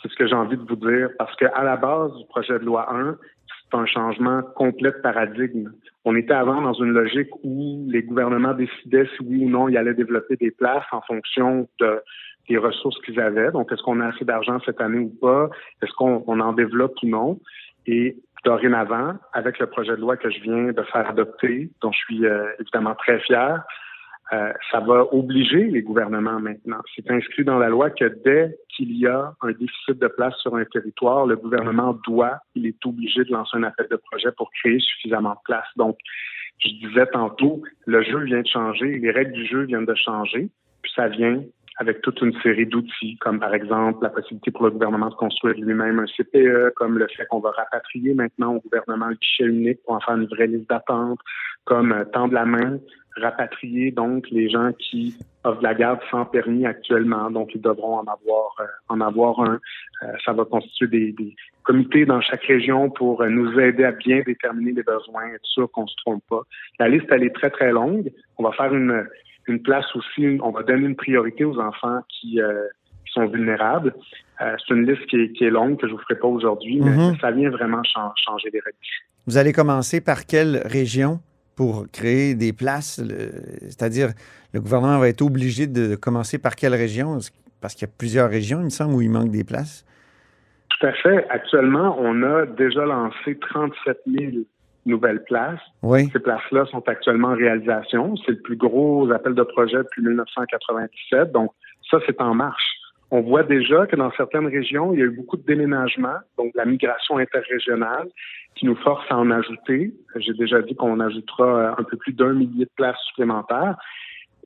C'est 0.01 0.09
ce 0.09 0.15
que 0.15 0.27
j'ai 0.27 0.35
envie 0.35 0.55
de 0.55 0.63
vous 0.63 0.77
dire. 0.77 1.09
Parce 1.17 1.35
qu'à 1.35 1.61
la 1.61 1.75
base 1.75 2.13
du 2.15 2.25
projet 2.27 2.57
de 2.57 2.63
loi 2.63 2.87
1, 2.89 3.17
c'est 3.69 3.77
un 3.77 3.85
changement 3.85 4.41
complet 4.55 4.91
de 4.91 5.01
paradigme. 5.01 5.71
On 6.05 6.15
était 6.15 6.33
avant 6.33 6.61
dans 6.61 6.73
une 6.73 6.91
logique 6.91 7.29
où 7.43 7.85
les 7.89 8.03
gouvernements 8.03 8.53
décidaient 8.53 9.05
si 9.17 9.25
oui 9.25 9.43
ou 9.43 9.49
non 9.49 9.67
ils 9.67 9.77
allaient 9.77 9.93
développer 9.93 10.37
des 10.37 10.51
places 10.51 10.85
en 10.93 11.01
fonction 11.01 11.67
de 11.79 12.01
des 12.49 12.57
ressources 12.57 12.99
qu'ils 13.01 13.19
avaient. 13.19 13.51
Donc, 13.51 13.71
est-ce 13.71 13.81
qu'on 13.83 14.01
a 14.01 14.07
assez 14.07 14.25
d'argent 14.25 14.59
cette 14.65 14.81
année 14.81 14.99
ou 14.99 15.09
pas? 15.21 15.49
Est-ce 15.81 15.93
qu'on 15.93 16.39
en 16.39 16.53
développe 16.53 16.95
ou 17.03 17.07
non? 17.07 17.39
Et 17.85 18.17
dorénavant, 18.43 19.13
avec 19.33 19.59
le 19.59 19.67
projet 19.67 19.91
de 19.91 20.01
loi 20.01 20.17
que 20.17 20.29
je 20.29 20.41
viens 20.41 20.71
de 20.71 20.83
faire 20.83 21.07
adopter, 21.09 21.69
dont 21.81 21.91
je 21.91 21.97
suis 21.99 22.25
euh, 22.25 22.47
évidemment 22.59 22.95
très 22.95 23.19
fier, 23.19 23.63
euh, 24.31 24.53
ça 24.71 24.79
va 24.79 25.11
obliger 25.11 25.65
les 25.65 25.81
gouvernements 25.81 26.39
maintenant. 26.39 26.77
C'est 26.95 27.09
inscrit 27.09 27.43
dans 27.43 27.57
la 27.57 27.69
loi 27.69 27.89
que 27.89 28.05
dès 28.23 28.55
qu'il 28.69 28.95
y 28.95 29.07
a 29.07 29.33
un 29.41 29.51
déficit 29.51 29.97
de 29.97 30.07
place 30.07 30.35
sur 30.37 30.55
un 30.55 30.65
territoire, 30.65 31.25
le 31.25 31.35
gouvernement 31.35 31.97
doit, 32.05 32.37
il 32.53 32.67
est 32.67 32.85
obligé 32.85 33.23
de 33.23 33.31
lancer 33.31 33.57
un 33.57 33.63
appel 33.63 33.87
de 33.89 33.95
projet 33.95 34.31
pour 34.37 34.51
créer 34.51 34.79
suffisamment 34.79 35.31
de 35.31 35.39
place. 35.45 35.67
Donc, 35.77 35.97
je 36.59 36.69
disais 36.69 37.07
tantôt, 37.07 37.63
le 37.87 38.03
jeu 38.03 38.19
vient 38.19 38.41
de 38.41 38.47
changer, 38.47 38.99
les 38.99 39.11
règles 39.11 39.31
du 39.31 39.47
jeu 39.47 39.63
viennent 39.63 39.85
de 39.85 39.95
changer, 39.95 40.49
puis 40.83 40.91
ça 40.95 41.07
vient 41.07 41.41
avec 41.79 42.01
toute 42.01 42.21
une 42.21 42.33
série 42.41 42.65
d'outils, 42.65 43.17
comme 43.19 43.39
par 43.39 43.53
exemple 43.53 44.03
la 44.03 44.09
possibilité 44.09 44.51
pour 44.51 44.65
le 44.65 44.71
gouvernement 44.71 45.09
de 45.09 45.15
construire 45.15 45.55
lui-même 45.55 45.99
un 45.99 46.05
CPE, 46.05 46.73
comme 46.75 46.99
le 46.99 47.07
fait 47.07 47.25
qu'on 47.27 47.39
va 47.39 47.51
rapatrier 47.51 48.13
maintenant 48.13 48.55
au 48.55 48.59
gouvernement 48.59 49.07
le 49.07 49.15
guichet 49.15 49.45
unique 49.45 49.79
pour 49.85 49.95
en 49.95 50.01
faire 50.01 50.17
une 50.17 50.27
vraie 50.27 50.47
liste 50.47 50.69
d'attente, 50.69 51.19
comme 51.63 51.93
euh, 51.93 52.03
tendre 52.03 52.33
la 52.33 52.45
main, 52.45 52.79
rapatrier 53.15 53.91
donc 53.91 54.29
les 54.29 54.49
gens 54.49 54.73
qui 54.73 55.15
offrent 55.45 55.63
la 55.63 55.73
garde 55.73 56.01
sans 56.11 56.25
permis 56.25 56.65
actuellement, 56.65 57.31
donc 57.31 57.55
ils 57.55 57.61
devront 57.61 57.99
en 57.99 58.03
avoir 58.03 58.55
euh, 58.59 58.65
en 58.89 58.99
avoir 58.99 59.39
un. 59.39 59.59
Euh, 60.03 60.07
ça 60.25 60.33
va 60.33 60.43
constituer 60.43 60.87
des, 60.87 61.11
des, 61.13 61.33
comités 61.63 62.05
dans 62.05 62.19
chaque 62.19 62.43
région 62.43 62.89
pour 62.89 63.23
nous 63.25 63.57
aider 63.59 63.85
à 63.85 63.91
bien 63.91 64.21
déterminer 64.25 64.71
les 64.71 64.83
besoins, 64.83 65.27
être 65.33 65.45
sûr 65.45 65.69
qu'on 65.71 65.87
se 65.87 65.95
trompe 65.97 66.23
pas. 66.29 66.41
La 66.79 66.89
liste 66.89 67.05
elle 67.11 67.23
est 67.23 67.35
très 67.35 67.51
très 67.51 67.71
longue. 67.71 68.11
On 68.37 68.43
va 68.43 68.51
faire 68.51 68.73
une 68.73 69.05
une 69.49 69.61
place 69.61 69.85
aussi, 69.95 70.37
on 70.41 70.51
va 70.51 70.63
donner 70.63 70.85
une 70.85 70.95
priorité 70.95 71.43
aux 71.45 71.59
enfants 71.59 72.01
qui, 72.09 72.41
euh, 72.41 72.63
qui 73.05 73.11
sont 73.13 73.27
vulnérables. 73.27 73.93
Euh, 74.41 74.55
c'est 74.67 74.73
une 74.73 74.89
liste 74.89 75.05
qui 75.07 75.17
est, 75.17 75.31
qui 75.33 75.43
est, 75.45 75.49
longue, 75.49 75.77
que 75.79 75.87
je 75.87 75.91
ne 75.93 75.97
vous 75.97 76.03
ferai 76.03 76.15
pas 76.19 76.27
aujourd'hui, 76.27 76.79
mais 76.81 76.91
Mhm. 76.91 77.17
ça 77.19 77.31
vient 77.31 77.49
vraiment 77.49 77.83
chan- 77.83 78.13
changer 78.25 78.49
les 78.53 78.59
règles. 78.59 78.77
Vous 79.27 79.37
allez 79.37 79.51
commencer 79.51 79.99
par 80.01 80.25
quelle 80.25 80.61
région 80.65 81.19
pour 81.55 81.85
créer 81.91 82.35
des 82.35 82.53
places? 82.53 83.01
C'est-à-dire, 83.63 84.09
le 84.53 84.61
gouvernement 84.61 84.97
va 84.99 85.09
être 85.09 85.21
obligé 85.21 85.67
de 85.67 85.95
commencer 85.95 86.37
par 86.39 86.55
quelle 86.55 86.73
région? 86.73 87.17
Parce 87.61 87.73
qu'il 87.75 87.85
y 87.87 87.91
a 87.91 87.93
plusieurs 87.97 88.29
régions, 88.29 88.59
il 88.59 88.65
me 88.65 88.69
semble, 88.69 88.93
où 88.93 89.01
il 89.01 89.09
manque 89.09 89.31
des 89.31 89.43
places? 89.43 89.85
Tout 90.79 90.87
à 90.87 90.93
fait. 90.93 91.27
Actuellement, 91.29 91.97
on 91.99 92.23
a 92.23 92.45
déjà 92.45 92.85
lancé 92.85 93.37
37 93.51 93.97
000 94.07 94.31
nouvelles 94.89 95.23
places. 95.23 95.59
Oui. 95.83 96.09
Ces 96.11 96.19
places-là 96.19 96.65
sont 96.65 96.87
actuellement 96.87 97.29
en 97.29 97.35
réalisation. 97.35 98.15
C'est 98.25 98.31
le 98.31 98.41
plus 98.41 98.57
gros 98.57 99.09
appel 99.11 99.33
de 99.33 99.43
projet 99.43 99.77
depuis 99.77 100.01
1997. 100.01 101.31
Donc, 101.31 101.51
ça, 101.89 101.99
c'est 102.05 102.19
en 102.21 102.33
marche. 102.33 102.79
On 103.11 103.21
voit 103.21 103.43
déjà 103.43 103.87
que 103.87 103.95
dans 103.95 104.11
certaines 104.11 104.47
régions, 104.47 104.93
il 104.93 104.99
y 104.99 105.01
a 105.01 105.05
eu 105.05 105.15
beaucoup 105.15 105.37
de 105.37 105.43
déménagements, 105.43 106.19
donc 106.37 106.53
de 106.53 106.57
la 106.57 106.65
migration 106.65 107.17
interrégionale, 107.17 108.07
qui 108.55 108.65
nous 108.65 108.75
force 108.75 109.05
à 109.09 109.17
en 109.17 109.31
ajouter. 109.31 109.93
J'ai 110.15 110.33
déjà 110.33 110.61
dit 110.61 110.75
qu'on 110.75 110.99
ajoutera 110.99 111.45
euh, 111.45 111.71
un 111.77 111.83
peu 111.83 111.97
plus 111.97 112.13
d'un 112.13 112.33
millier 112.33 112.65
de 112.65 112.71
places 112.75 112.99
supplémentaires. 113.07 113.77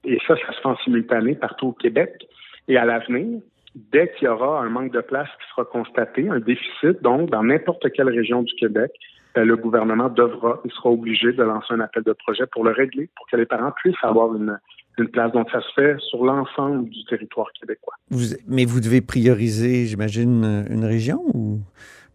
Et 0.05 0.17
ça, 0.27 0.35
ça 0.35 0.53
se 0.53 0.61
fait 0.61 0.67
en 0.67 0.77
simultané 0.77 1.35
partout 1.35 1.67
au 1.67 1.73
Québec. 1.73 2.27
Et 2.67 2.77
à 2.77 2.85
l'avenir, 2.85 3.41
dès 3.75 4.11
qu'il 4.13 4.25
y 4.25 4.27
aura 4.29 4.61
un 4.61 4.69
manque 4.69 4.91
de 4.91 5.01
place 5.01 5.29
qui 5.41 5.49
sera 5.49 5.65
constaté, 5.65 6.29
un 6.29 6.39
déficit, 6.39 7.01
donc, 7.01 7.29
dans 7.29 7.43
n'importe 7.43 7.91
quelle 7.91 8.09
région 8.09 8.43
du 8.43 8.53
Québec, 8.55 8.91
le 9.35 9.55
gouvernement 9.55 10.09
devra, 10.09 10.61
il 10.65 10.71
sera 10.71 10.89
obligé 10.89 11.33
de 11.33 11.43
lancer 11.43 11.73
un 11.73 11.79
appel 11.79 12.03
de 12.03 12.13
projet 12.13 12.45
pour 12.51 12.63
le 12.63 12.71
régler, 12.71 13.09
pour 13.15 13.27
que 13.27 13.37
les 13.37 13.45
parents 13.45 13.71
puissent 13.71 13.95
avoir 14.03 14.35
une, 14.35 14.59
une 14.97 15.07
place. 15.07 15.31
Donc, 15.31 15.49
ça 15.51 15.61
se 15.61 15.73
fait 15.73 15.95
sur 15.99 16.23
l'ensemble 16.23 16.89
du 16.89 17.03
territoire 17.05 17.47
québécois. 17.59 17.95
Vous, 18.09 18.35
mais 18.47 18.65
vous 18.65 18.79
devez 18.79 19.01
prioriser, 19.01 19.85
j'imagine, 19.85 20.65
une 20.69 20.85
région 20.85 21.23
ou 21.33 21.59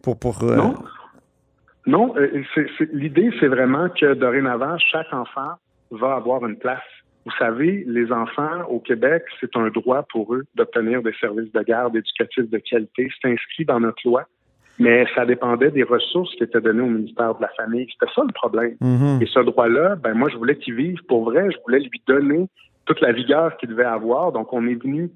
pour. 0.02 0.18
pour 0.18 0.42
euh, 0.44 0.56
Non. 0.56 0.74
Non, 1.86 2.14
euh, 2.18 2.44
l'idée, 2.92 3.30
c'est 3.40 3.48
vraiment 3.48 3.88
que 3.88 4.12
dorénavant, 4.12 4.76
chaque 4.76 5.10
enfant 5.10 5.52
va 5.90 6.16
avoir 6.16 6.44
une 6.44 6.58
place. 6.58 6.82
Vous 7.24 7.32
savez, 7.38 7.82
les 7.86 8.12
enfants 8.12 8.62
au 8.68 8.78
Québec, 8.78 9.24
c'est 9.40 9.56
un 9.56 9.68
droit 9.70 10.02
pour 10.10 10.34
eux 10.34 10.44
d'obtenir 10.54 11.02
des 11.02 11.14
services 11.18 11.50
de 11.52 11.62
garde 11.62 11.96
éducatifs 11.96 12.50
de 12.50 12.58
qualité. 12.58 13.08
C'est 13.20 13.32
inscrit 13.32 13.64
dans 13.64 13.80
notre 13.80 14.06
loi, 14.06 14.24
mais 14.78 15.06
ça 15.14 15.26
dépendait 15.26 15.70
des 15.70 15.82
ressources 15.82 16.34
qui 16.36 16.44
étaient 16.44 16.60
données 16.60 16.82
au 16.82 16.86
ministère 16.86 17.34
de 17.34 17.42
la 17.42 17.48
Famille. 17.56 17.86
C'était 17.92 18.12
ça 18.14 18.22
le 18.22 18.32
problème. 18.32 18.76
Mhm. 18.80 19.20
Et 19.20 19.26
ce 19.26 19.40
droit-là, 19.40 19.96
ben 19.96 20.14
moi, 20.14 20.28
je 20.28 20.36
voulais 20.36 20.56
qu'il 20.56 20.74
vive 20.74 21.02
pour 21.08 21.24
vrai. 21.24 21.50
Je 21.50 21.58
voulais 21.64 21.80
lui 21.80 22.02
donner 22.06 22.48
toute 22.86 23.00
la 23.00 23.12
vigueur 23.12 23.56
qu'il 23.56 23.70
devait 23.70 23.84
avoir. 23.84 24.32
Donc, 24.32 24.52
on 24.52 24.66
est 24.66 24.80
venu 24.80 25.10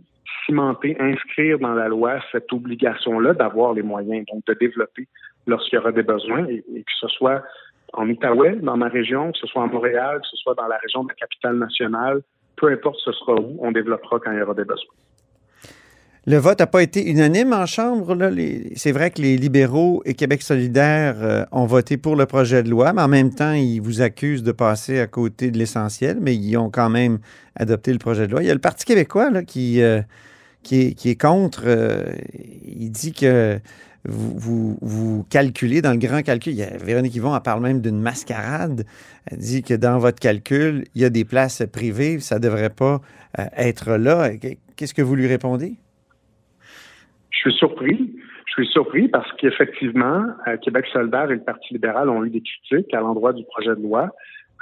cimenter, 0.47 0.97
inscrire 0.99 1.59
dans 1.59 1.75
la 1.75 1.89
loi 1.89 2.19
cette 2.33 2.53
obligation-là 2.53 3.35
d'avoir 3.35 3.75
les 3.75 3.83
moyens, 3.83 4.27
donc 4.33 4.45
de 4.47 4.55
développer 4.55 5.07
lorsqu'il 5.47 5.77
y 5.77 5.79
aura 5.79 5.93
des 5.93 6.03
besoins, 6.03 6.47
et, 6.47 6.65
et 6.75 6.81
que 6.81 6.93
ce 7.01 7.09
soit 7.09 7.43
en 7.93 8.09
Outaouais, 8.09 8.57
dans 8.57 8.77
ma 8.77 8.89
région, 8.89 9.33
que 9.33 9.39
ce 9.39 9.47
soit 9.47 9.63
à 9.63 9.67
Montréal, 9.67 10.21
que 10.21 10.27
ce 10.29 10.37
soit 10.37 10.55
dans 10.55 10.67
la 10.67 10.79
région 10.79 11.05
de 11.05 11.09
la 11.09 11.15
capitale 11.15 11.57
nationale, 11.57 12.23
peu 12.57 12.69
importe 12.69 12.99
ce 13.05 13.13
sera 13.13 13.35
où, 13.35 13.59
on 13.61 13.73
développera 13.73 14.19
quand 14.21 14.33
il 14.33 14.39
y 14.39 14.43
aura 14.43 14.55
des 14.55 14.65
besoins. 14.65 14.95
Le 16.25 16.37
vote 16.37 16.61
n'a 16.61 16.69
pas 16.69 16.85
été 16.85 17.11
unanime 17.11 17.53
en 17.53 17.67
Chambre. 17.67 18.17
C'est 18.77 18.93
vrai 18.93 19.11
que 19.11 19.21
les 19.21 19.37
libéraux 19.37 20.03
et 20.05 20.15
Québec 20.15 20.43
solidaire 20.43 21.17
euh, 21.21 21.45
ont 21.51 21.67
voté 21.67 21.97
pour 21.97 22.15
le 22.15 22.27
projet 22.27 22.63
de 22.63 22.71
loi, 22.71 22.93
mais 22.93 23.03
en 23.03 23.09
même 23.09 23.35
temps, 23.35 23.55
ils 23.55 23.81
vous 23.81 24.03
accusent 24.03 24.45
de 24.45 24.53
passer 24.53 25.01
à 25.01 25.09
côté 25.09 25.51
de 25.51 25.59
l'essentiel, 25.59 26.19
mais 26.21 26.37
ils 26.37 26.57
ont 26.57 26.71
quand 26.71 26.91
même 26.91 27.19
adopté 27.57 27.93
le 27.93 27.99
projet 27.99 28.29
de 28.29 28.33
loi. 28.33 28.43
Il 28.45 28.47
y 28.47 28.51
a 28.53 28.55
le 28.55 28.61
Parti 28.61 28.85
québécois 28.85 29.33
euh, 29.33 29.43
qui, 29.43 29.81
est, 29.81 31.21
contre. 31.21 31.65
euh, 31.67 32.05
il 32.69 32.93
dit 32.93 33.15
que 33.15 33.59
vous, 34.05 35.27
calculez 35.29 35.83
dans 35.83 35.91
le 35.91 35.99
grand 35.99 36.23
calcul. 36.23 36.55
Y 36.55 36.63
a, 36.63 36.77
Véronique 36.77 37.17
Yvon, 37.17 37.37
parle 37.41 37.63
même 37.63 37.81
d'une 37.81 38.01
mascarade. 38.01 38.87
Elle 39.27 39.39
dit 39.39 39.65
que 39.65 39.75
dans 39.75 39.99
votre 39.99 40.21
calcul, 40.21 40.85
il 40.95 41.03
y 41.03 41.05
a 41.05 41.11
des 41.11 41.25
places 41.25 41.65
privées, 41.73 42.21
ça 42.21 42.37
ne 42.37 42.41
devrait 42.41 42.71
pas 42.71 43.01
être 43.57 43.97
là. 43.97 44.31
Qu'est-ce 44.77 44.95
que 44.95 45.03
vous 45.03 45.17
lui 45.17 45.27
répondez? 45.27 45.79
Je 47.43 47.51
suis 47.51 47.59
surpris. 47.59 48.15
Je 48.47 48.53
suis 48.53 48.67
surpris 48.69 49.09
parce 49.09 49.31
qu'effectivement, 49.33 50.27
euh, 50.47 50.57
Québec 50.59 50.87
solidaire 50.93 51.31
et 51.31 51.35
le 51.35 51.43
Parti 51.43 51.75
libéral 51.75 52.09
ont 52.09 52.25
eu 52.25 52.31
des 52.31 52.43
critiques 52.43 52.93
à 52.95 53.01
l'endroit 53.01 53.33
du 53.33 53.45
projet 53.45 53.75
de 53.75 53.83
loi. 53.83 54.11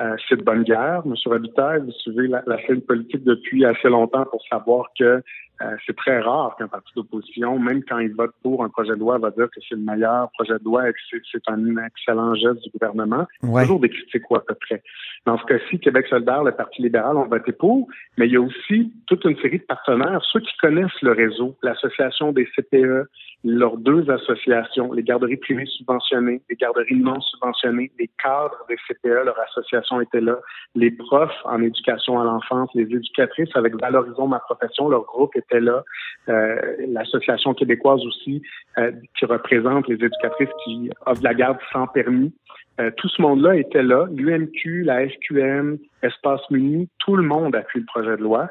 Euh, 0.00 0.16
c'est 0.28 0.36
de 0.36 0.42
bonne 0.42 0.62
guerre. 0.62 1.06
Monsieur 1.06 1.30
Robitaille, 1.30 1.80
vous 1.80 1.92
suivez 1.92 2.28
la 2.28 2.66
scène 2.66 2.80
politique 2.80 3.22
depuis 3.24 3.66
assez 3.66 3.88
longtemps 3.88 4.24
pour 4.30 4.40
savoir 4.48 4.86
que 4.98 5.22
euh, 5.62 5.76
c'est 5.86 5.94
très 5.94 6.20
rare 6.20 6.56
qu'un 6.56 6.68
parti 6.68 6.90
d'opposition, 6.96 7.58
même 7.58 7.82
quand 7.84 7.98
il 7.98 8.14
vote 8.14 8.32
pour 8.42 8.64
un 8.64 8.70
projet 8.70 8.94
de 8.94 9.00
loi, 9.00 9.18
va 9.18 9.30
dire 9.30 9.46
que 9.50 9.60
c'est 9.68 9.74
le 9.74 9.82
meilleur 9.82 10.30
projet 10.32 10.58
de 10.58 10.64
loi 10.64 10.88
et 10.88 10.92
que 10.92 10.98
c'est, 11.30 11.40
un 11.48 11.76
excellent 11.84 12.34
geste 12.34 12.62
du 12.62 12.70
gouvernement. 12.70 13.26
Ouais. 13.42 13.62
Toujours 13.62 13.80
des 13.80 13.90
critiques 13.90 14.30
ou 14.30 14.36
à 14.36 14.44
peu 14.44 14.54
près. 14.54 14.82
Dans 15.26 15.36
ce 15.38 15.44
cas-ci, 15.44 15.78
Québec 15.78 16.06
solidaire, 16.08 16.44
le 16.44 16.52
Parti 16.52 16.80
libéral 16.80 17.16
ont 17.16 17.26
voté 17.26 17.52
pour, 17.52 17.88
mais 18.16 18.26
il 18.26 18.32
y 18.32 18.36
a 18.36 18.40
aussi 18.40 18.92
toute 19.06 19.24
une 19.24 19.36
série 19.38 19.58
de 19.58 19.64
partenaires, 19.64 20.22
ceux 20.32 20.40
qui 20.40 20.56
connaissent 20.58 21.02
le 21.02 21.12
réseau, 21.12 21.56
l'association 21.62 22.32
des 22.32 22.46
CPE, 22.56 23.08
leurs 23.42 23.78
deux 23.78 24.10
associations, 24.10 24.92
les 24.92 25.02
garderies 25.02 25.38
privées 25.38 25.64
subventionnées, 25.64 26.42
les 26.50 26.56
garderies 26.56 26.96
non 26.96 27.20
subventionnées, 27.20 27.90
les 27.98 28.10
cadres 28.22 28.66
des 28.68 28.76
CPE, 28.86 29.24
leur 29.24 29.38
association 29.40 30.00
était 30.00 30.20
là, 30.20 30.36
les 30.74 30.90
profs 30.90 31.40
en 31.44 31.62
éducation 31.62 32.20
à 32.20 32.24
l'enfance, 32.24 32.68
les 32.74 32.82
éducatrices 32.82 33.48
avec 33.54 33.74
Valorisons 33.80 34.28
ma 34.28 34.40
profession, 34.40 34.90
leur 34.90 35.04
groupe 35.04 35.34
était 35.36 35.60
là, 35.60 35.82
euh, 36.28 36.56
l'association 36.88 37.54
québécoise 37.54 38.04
aussi 38.04 38.42
euh, 38.76 38.92
qui 39.18 39.24
représente 39.24 39.88
les 39.88 39.94
éducatrices 39.94 40.50
qui 40.64 40.90
offrent 41.06 41.24
la 41.24 41.34
garde 41.34 41.58
sans 41.72 41.86
permis. 41.86 42.34
Euh, 42.78 42.90
tout 42.96 43.08
ce 43.08 43.22
monde-là 43.22 43.56
était 43.56 43.82
là, 43.82 44.06
l'UMQ, 44.14 44.84
la 44.84 45.08
FQM, 45.08 45.78
Espace 46.02 46.42
Muni, 46.50 46.88
tout 46.98 47.16
le 47.16 47.22
monde 47.22 47.56
appuie 47.56 47.80
le 47.80 47.86
projet 47.86 48.16
de 48.16 48.22
loi. 48.22 48.48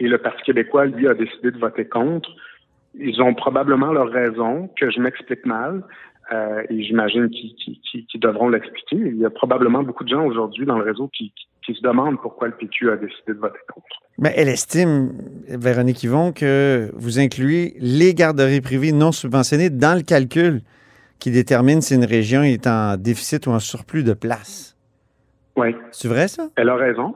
Et 0.00 0.08
le 0.08 0.18
Parti 0.18 0.42
québécois, 0.42 0.86
lui, 0.86 1.06
a 1.08 1.14
décidé 1.14 1.50
de 1.52 1.58
voter 1.58 1.86
contre. 1.86 2.30
Ils 2.98 3.20
ont 3.22 3.34
probablement 3.34 3.92
leur 3.92 4.08
raison, 4.10 4.68
que 4.78 4.90
je 4.90 5.00
m'explique 5.00 5.44
mal, 5.46 5.82
euh, 6.32 6.62
et 6.70 6.82
j'imagine 6.84 7.28
qu'ils 7.30 8.20
devront 8.20 8.48
l'expliquer. 8.48 8.96
Il 8.96 9.18
y 9.18 9.24
a 9.26 9.30
probablement 9.30 9.82
beaucoup 9.82 10.04
de 10.04 10.08
gens 10.08 10.24
aujourd'hui 10.24 10.64
dans 10.64 10.78
le 10.78 10.84
réseau 10.84 11.08
qui, 11.08 11.32
qui- 11.36 11.46
qui 11.66 11.74
se 11.74 11.82
demandent 11.82 12.20
pourquoi 12.20 12.48
le 12.48 12.54
PQ 12.54 12.90
a 12.90 12.96
décidé 12.96 13.28
de 13.34 13.38
voter 13.38 13.58
contre. 13.72 13.86
Mais 14.18 14.32
elle 14.36 14.48
estime, 14.48 15.12
Véronique 15.48 16.02
Yvon, 16.04 16.32
que 16.32 16.90
vous 16.94 17.18
incluez 17.18 17.74
les 17.78 18.14
garderies 18.14 18.60
privées 18.60 18.92
non 18.92 19.12
subventionnées 19.12 19.70
dans 19.70 19.96
le 19.96 20.02
calcul 20.02 20.60
qui 21.18 21.30
détermine 21.30 21.80
si 21.80 21.94
une 21.94 22.04
région 22.04 22.42
est 22.42 22.66
en 22.66 22.96
déficit 22.98 23.46
ou 23.46 23.50
en 23.50 23.60
surplus 23.60 24.04
de 24.04 24.12
place. 24.12 24.76
Oui. 25.56 25.74
C'est 25.90 26.08
vrai, 26.08 26.28
ça? 26.28 26.48
Elle 26.56 26.68
a 26.68 26.76
raison. 26.76 27.14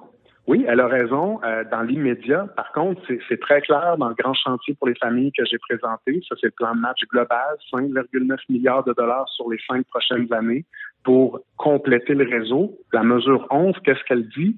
Oui, 0.49 0.65
elle 0.67 0.81
a 0.81 0.87
raison. 0.87 1.41
Euh, 1.45 1.63
dans 1.71 1.83
l'immédiat, 1.83 2.47
par 2.57 2.73
contre, 2.73 3.03
c'est- 3.07 3.39
très 3.39 3.61
clair 3.61 3.99
dans 3.99 4.09
le 4.09 4.15
grand 4.15 4.33
chantier 4.33 4.75
pour 4.75 4.89
les 4.89 4.95
familles 4.95 5.31
que 5.31 5.45
j'ai 5.45 5.59
présenté. 5.59 6.23
Ça, 6.27 6.37
c'est 6.41 6.47
le 6.47 6.53
plan 6.53 6.75
de 6.75 6.81
match 6.81 7.01
global, 7.13 7.57
5,9 7.71 8.41
milliards 8.49 8.83
de 8.83 8.95
dollars 8.95 9.29
sur 9.29 9.51
les 9.51 9.59
cinq 9.69 9.85
prochaines 9.89 10.33
années 10.33 10.65
pour 11.05 11.41
compléter 11.59 12.15
le 12.15 12.25
réseau. 12.25 12.79
La 12.95 13.03
mesure 13.03 13.47
11, 13.51 13.75
qu'est-ce 13.85 14.03
qu'elle 14.05 14.27
dit? 14.31 14.57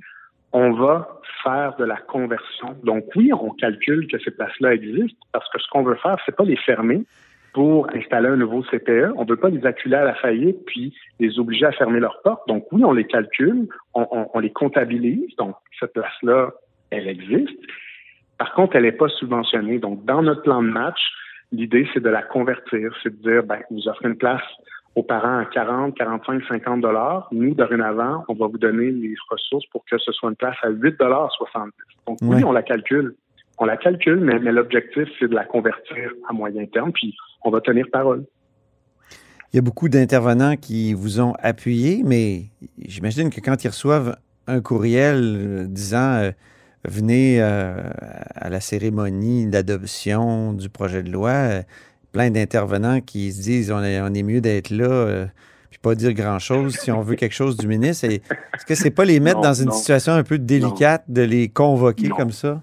On 0.53 0.72
va 0.74 1.09
faire 1.42 1.74
de 1.76 1.85
la 1.85 1.96
conversion. 1.96 2.76
Donc 2.85 3.05
oui, 3.16 3.33
on 3.33 3.50
calcule 3.50 4.07
que 4.07 4.18
ces 4.20 4.31
places-là 4.31 4.74
existent 4.74 5.18
parce 5.33 5.48
que 5.50 5.59
ce 5.59 5.68
qu'on 5.70 5.83
veut 5.83 5.96
faire, 5.96 6.18
c'est 6.24 6.37
pas 6.37 6.44
les 6.44 6.57
fermer 6.57 7.05
pour 7.52 7.88
installer 7.94 8.28
un 8.28 8.36
nouveau 8.36 8.62
CPE. 8.64 9.12
On 9.16 9.24
ne 9.24 9.28
veut 9.30 9.36
pas 9.36 9.48
les 9.50 9.64
acculer 9.66 9.96
à 9.96 10.04
la 10.04 10.14
faillite 10.14 10.64
puis 10.66 10.94
les 11.18 11.38
obliger 11.38 11.66
à 11.66 11.72
fermer 11.72 12.00
leurs 12.00 12.20
portes. 12.22 12.46
Donc 12.48 12.66
oui, 12.72 12.84
on 12.84 12.92
les 12.92 13.04
calcule, 13.06 13.68
on, 13.94 14.06
on- 14.10 14.28
on 14.34 14.38
les 14.38 14.50
comptabilise. 14.50 15.34
Donc 15.36 15.54
cette 15.78 15.92
place-là, 15.92 16.50
elle 16.90 17.08
existe. 17.08 17.58
Par 18.38 18.52
contre, 18.54 18.76
elle 18.76 18.84
n'est 18.84 18.92
pas 18.92 19.08
subventionnée. 19.08 19.78
Donc 19.78 20.04
dans 20.04 20.22
notre 20.22 20.42
plan 20.42 20.62
de 20.62 20.68
match, 20.68 21.00
l'idée, 21.52 21.88
c'est 21.92 22.00
de 22.02 22.08
la 22.08 22.22
convertir. 22.22 22.94
C'est 23.02 23.10
de 23.20 23.30
dire, 23.30 23.42
ben, 23.44 23.58
vous 23.70 23.88
offrez 23.88 24.08
une 24.08 24.16
place 24.16 24.42
aux 24.96 25.02
parents 25.02 25.38
à 25.38 25.44
40, 25.44 25.96
45, 25.96 26.42
50 26.48 26.80
dollars. 26.80 27.28
Nous, 27.32 27.54
dorénavant, 27.54 28.24
on 28.28 28.34
va 28.34 28.46
vous 28.48 28.58
donner 28.58 28.90
les 28.90 29.14
ressources 29.30 29.66
pour 29.66 29.84
que 29.84 29.98
ce 29.98 30.10
soit 30.12 30.30
une 30.30 30.36
place 30.36 30.56
à 30.62 30.68
8 30.70 30.98
dollars 30.98 31.30
70. 31.32 31.72
Donc 32.06 32.18
oui, 32.22 32.42
on 32.44 32.52
la 32.52 32.62
calcule. 32.62 33.14
On 33.60 33.66
la 33.66 33.76
calcule, 33.76 34.20
mais, 34.20 34.38
mais 34.38 34.52
l'objectif, 34.52 35.06
c'est 35.18 35.28
de 35.28 35.34
la 35.34 35.44
convertir 35.44 36.10
à 36.28 36.32
moyen 36.32 36.64
terme, 36.66 36.92
puis 36.92 37.14
on 37.44 37.50
va 37.50 37.60
tenir 37.60 37.86
parole. 37.92 38.24
Il 39.52 39.56
y 39.56 39.58
a 39.58 39.62
beaucoup 39.62 39.88
d'intervenants 39.88 40.56
qui 40.56 40.94
vous 40.94 41.20
ont 41.20 41.34
appuyé, 41.40 42.02
mais 42.04 42.44
j'imagine 42.78 43.30
que 43.30 43.40
quand 43.40 43.62
ils 43.62 43.68
reçoivent 43.68 44.16
un 44.46 44.60
courriel 44.60 45.20
euh, 45.22 45.66
disant 45.66 46.14
euh, 46.14 46.30
venez 46.84 47.42
euh, 47.42 47.82
à 48.34 48.48
la 48.48 48.60
cérémonie 48.60 49.46
d'adoption 49.46 50.54
du 50.54 50.70
projet 50.70 51.02
de 51.02 51.10
loi, 51.10 51.30
euh, 51.30 51.62
plein 52.12 52.30
d'intervenants 52.30 53.00
qui 53.00 53.30
se 53.32 53.42
disent 53.42 53.70
on 53.70 53.82
est, 53.82 54.00
on 54.00 54.14
est 54.14 54.22
mieux 54.22 54.40
d'être 54.40 54.70
là, 54.70 55.26
puis 55.68 55.78
pas 55.80 55.94
dire 55.94 56.14
grand-chose 56.14 56.76
si 56.76 56.90
on 56.90 57.02
veut 57.02 57.14
quelque 57.16 57.34
chose 57.34 57.56
du 57.56 57.66
ministre. 57.66 58.06
Est-ce 58.06 58.64
que 58.66 58.74
c'est 58.74 58.90
pas 58.90 59.04
les 59.04 59.20
mettre 59.20 59.36
Non, 59.36 59.42
dans 59.42 59.54
une 59.54 59.66
non. 59.66 59.72
situation 59.72 60.12
un 60.12 60.24
peu 60.24 60.38
délicate 60.38 61.04
de 61.08 61.22
les 61.22 61.48
convoquer 61.48 62.08
comme 62.08 62.32
ça? 62.32 62.62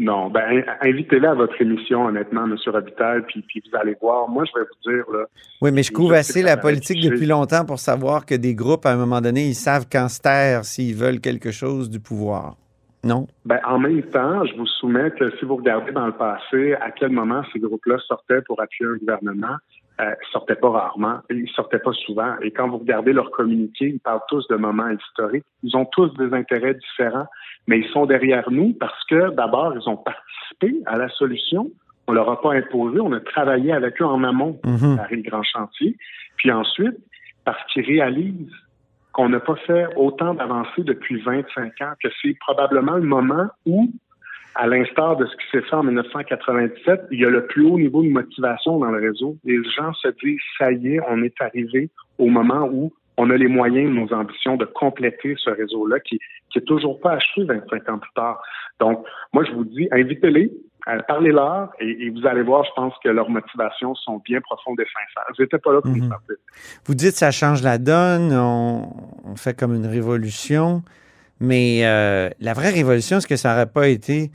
Non, 0.00 0.30
ben 0.30 0.40
in- 0.66 0.88
invitez-les 0.88 1.26
à 1.26 1.34
votre 1.34 1.60
émission, 1.60 2.06
honnêtement, 2.06 2.44
M. 2.44 2.56
Robitaille, 2.66 3.20
puis, 3.28 3.42
puis 3.46 3.62
vous 3.70 3.78
allez 3.78 3.94
voir. 4.00 4.28
Moi, 4.28 4.44
je 4.46 4.58
vais 4.58 4.64
vous 4.66 4.90
dire, 4.90 5.04
là, 5.12 5.26
Oui, 5.60 5.70
mais 5.72 5.82
je 5.82 5.92
couvre 5.92 6.14
assez 6.14 6.42
la 6.42 6.56
politique 6.56 7.02
depuis 7.02 7.26
longtemps 7.26 7.66
pour 7.66 7.78
savoir 7.78 8.24
que 8.24 8.34
des 8.34 8.54
groupes, 8.54 8.86
à 8.86 8.92
un 8.92 8.96
moment 8.96 9.20
donné, 9.20 9.46
ils 9.48 9.54
savent 9.54 9.86
quand 9.92 10.08
se 10.08 10.20
taire 10.20 10.64
s'ils 10.64 10.96
veulent 10.96 11.20
quelque 11.20 11.50
chose 11.50 11.90
du 11.90 12.00
pouvoir. 12.00 12.56
Non? 13.04 13.26
Ben, 13.44 13.60
en 13.66 13.78
même 13.78 14.02
temps, 14.04 14.44
je 14.46 14.56
vous 14.56 14.66
soumets 14.66 15.10
que 15.10 15.30
si 15.38 15.44
vous 15.44 15.56
regardez 15.56 15.92
dans 15.92 16.06
le 16.06 16.12
passé, 16.12 16.74
à 16.74 16.90
quel 16.90 17.10
moment 17.10 17.42
ces 17.52 17.58
groupes-là 17.58 17.98
sortaient 18.06 18.42
pour 18.46 18.60
appuyer 18.60 18.90
un 18.90 18.96
gouvernement, 18.96 19.56
euh, 20.00 20.14
sortaient 20.32 20.54
pas 20.54 20.70
rarement, 20.70 21.18
ils 21.28 21.48
sortaient 21.50 21.78
pas 21.78 21.92
souvent. 21.92 22.34
Et 22.42 22.50
quand 22.50 22.68
vous 22.68 22.78
regardez 22.78 23.12
leurs 23.12 23.30
communiqués, 23.30 23.88
ils 23.88 24.00
parlent 24.00 24.20
tous 24.28 24.46
de 24.48 24.56
moments 24.56 24.88
historiques. 24.88 25.44
Ils 25.62 25.76
ont 25.76 25.84
tous 25.86 26.08
des 26.16 26.32
intérêts 26.34 26.74
différents, 26.74 27.26
mais 27.66 27.78
ils 27.80 27.88
sont 27.90 28.06
derrière 28.06 28.50
nous 28.50 28.72
parce 28.78 29.04
que 29.04 29.30
d'abord, 29.34 29.74
ils 29.76 29.88
ont 29.88 29.96
participé 29.96 30.82
à 30.86 30.96
la 30.96 31.08
solution. 31.08 31.70
On 32.06 32.12
leur 32.12 32.28
a 32.30 32.40
pas 32.40 32.54
imposé, 32.54 33.00
on 33.00 33.12
a 33.12 33.20
travaillé 33.20 33.72
avec 33.72 34.00
eux 34.00 34.06
en 34.06 34.24
amont 34.24 34.58
Mhm. 34.64 34.96
Paris 34.96 35.16
le 35.16 35.30
grand 35.30 35.42
chantier. 35.42 35.96
Puis 36.36 36.50
ensuite, 36.50 36.96
parce 37.44 37.62
qu'ils 37.72 37.84
réalisent 37.84 38.52
qu'on 39.12 39.28
n'a 39.28 39.40
pas 39.40 39.56
fait 39.66 39.86
autant 39.96 40.34
d'avancées 40.34 40.82
depuis 40.82 41.20
25 41.20 41.80
ans, 41.82 41.92
que 42.02 42.08
c'est 42.22 42.36
probablement 42.38 42.94
le 42.96 43.02
moment 43.02 43.48
où, 43.66 43.90
à 44.54 44.66
l'instar 44.66 45.16
de 45.16 45.26
ce 45.26 45.32
qui 45.36 45.50
s'est 45.52 45.62
fait 45.62 45.74
en 45.74 45.82
1997, 45.84 47.06
il 47.10 47.20
y 47.20 47.24
a 47.24 47.30
le 47.30 47.46
plus 47.46 47.64
haut 47.64 47.78
niveau 47.78 48.02
de 48.02 48.08
motivation 48.08 48.78
dans 48.78 48.90
le 48.90 49.00
réseau. 49.00 49.36
Les 49.44 49.62
gens 49.64 49.92
se 49.94 50.08
disent, 50.22 50.40
ça 50.58 50.72
y 50.72 50.94
est, 50.94 51.00
on 51.08 51.22
est 51.22 51.34
arrivé 51.40 51.90
au 52.18 52.26
moment 52.26 52.68
où 52.72 52.92
on 53.20 53.28
a 53.28 53.36
les 53.36 53.48
moyens 53.48 53.92
nos 53.92 54.10
ambitions 54.14 54.56
de 54.56 54.64
compléter 54.64 55.36
ce 55.36 55.50
réseau-là 55.50 56.00
qui, 56.00 56.18
qui 56.50 56.58
est 56.58 56.62
toujours 56.64 56.98
pas 57.00 57.12
achevé 57.12 57.44
25 57.44 57.88
ans 57.90 57.98
plus 57.98 58.12
tard. 58.14 58.42
Donc, 58.80 59.04
moi, 59.34 59.44
je 59.44 59.52
vous 59.52 59.64
dis, 59.64 59.88
invitez-les, 59.92 60.50
parlez-leur 61.06 61.68
et, 61.80 62.06
et 62.06 62.10
vous 62.10 62.26
allez 62.26 62.42
voir, 62.42 62.64
je 62.64 62.70
pense 62.74 62.94
que 63.04 63.10
leurs 63.10 63.28
motivations 63.28 63.94
sont 63.94 64.22
bien 64.24 64.40
profondes 64.40 64.80
et 64.80 64.84
sincères. 64.84 65.34
J'étais 65.38 65.58
pas 65.58 65.70
là 65.74 65.82
pour 65.82 65.92
les 65.92 66.00
faire 66.00 66.20
plaisir. 66.26 66.42
Vous 66.86 66.94
dites 66.94 67.14
ça 67.14 67.30
change 67.30 67.62
la 67.62 67.76
donne, 67.76 68.32
on, 68.32 68.88
on 69.24 69.36
fait 69.36 69.58
comme 69.58 69.74
une 69.74 69.86
révolution, 69.86 70.82
mais 71.40 71.80
euh, 71.84 72.30
la 72.40 72.54
vraie 72.54 72.70
révolution, 72.70 73.18
est-ce 73.18 73.26
que 73.26 73.36
ça 73.36 73.50
n'aurait 73.50 73.70
pas 73.70 73.88
été 73.88 74.30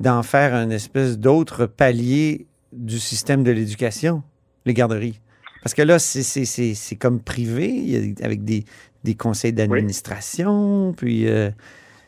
d'en 0.00 0.24
faire 0.24 0.54
un 0.54 0.70
espèce 0.70 1.20
d'autre 1.20 1.66
palier 1.66 2.48
du 2.72 2.98
système 2.98 3.44
de 3.44 3.52
l'éducation, 3.52 4.24
les 4.66 4.74
garderies? 4.74 5.20
Parce 5.64 5.74
que 5.74 5.82
là, 5.82 5.98
c'est- 5.98 6.96
comme 6.96 7.20
privé, 7.20 8.14
avec 8.22 8.44
des, 8.44 8.64
des 9.02 9.14
conseils 9.14 9.52
d'administration, 9.52 10.92
puis 10.96 11.26
euh, 11.28 11.50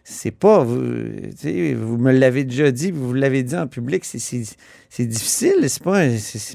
c'est 0.05 0.31
pas, 0.31 0.63
vous, 0.63 0.79
vous 0.79 1.97
me 1.99 2.13
l'avez 2.13 2.45
déjà 2.45 2.71
dit, 2.71 2.91
vous 2.93 3.13
l'avez 3.15 3.43
dit 3.43 3.57
en 3.57 3.67
public, 3.67 4.05
c'est- 4.05 5.07
difficile, 5.07 5.69
c'est 5.69 5.83
pas, 5.83 6.03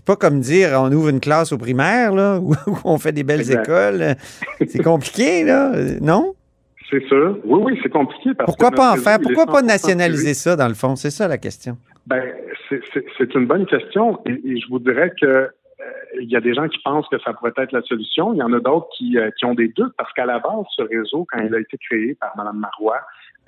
pas 0.06 0.16
comme 0.16 0.40
dire 0.40 0.70
on 0.80 0.92
ouvre 0.92 1.10
une 1.10 1.20
classe 1.20 1.52
au 1.52 1.58
primaire, 1.58 2.14
là, 2.14 2.40
où, 2.42 2.54
où 2.54 2.78
on 2.84 2.98
fait 2.98 3.12
des 3.12 3.24
belles 3.24 3.42
Exact. 3.42 3.64
écoles. 3.64 4.16
C'est 4.68 4.84
compliqué, 4.84 5.44
là, 5.44 5.74
non? 6.02 6.34
C'est 6.90 7.04
sûr. 7.08 7.40
Oui, 7.46 7.62
oui, 7.64 7.80
c'est 7.82 7.90
compliqué. 7.90 8.32
Parce 8.38 8.46
Pourquoi 8.48 8.70
que 8.72 8.76
pas 8.76 8.94
en 8.94 8.98
faire? 8.98 9.20
Pourquoi 9.20 9.46
pas 9.46 9.62
100% 9.62 9.66
nationaliser 9.66 10.34
ça, 10.34 10.56
dans 10.56 10.68
le 10.68 10.74
fond? 10.74 10.96
C'est 10.96 11.10
ça 11.12 11.28
la 11.28 11.38
question. 11.38 11.78
Ben, 12.06 12.22
c'est- 12.70 13.34
une 13.36 13.48
bonne 13.48 13.66
question 13.66 14.20
et, 14.26 14.32
et 14.32 14.60
je 14.60 14.68
vous 14.70 14.80
dirais 14.80 15.12
que 15.20 15.50
il 16.20 16.30
y 16.30 16.36
a 16.36 16.42
des 16.42 16.54
gens 16.54 16.68
qui 16.68 16.80
pensent 16.80 17.08
que 17.10 17.20
ça 17.20 17.34
pourrait 17.34 17.54
être 17.58 17.72
la 17.72 17.82
solution. 17.84 18.34
Il 18.34 18.38
y 18.38 18.44
en 18.44 18.54
a 18.54 18.60
d'autres 18.60 18.90
qui, 18.98 19.18
euh, 19.18 19.30
qui 19.38 19.46
ont 19.46 19.54
des 19.54 19.70
doutes 19.70 19.94
parce 19.98 20.12
qu'à 20.14 20.26
la 20.26 20.40
base, 20.40 20.66
ce 20.76 20.84
réseau, 20.84 21.26
quand 21.30 21.40
il 21.40 21.54
a 21.54 21.60
été 21.60 21.78
créé 21.78 22.16
par 22.16 22.36
Mme 22.38 22.58
Marois, 22.58 23.02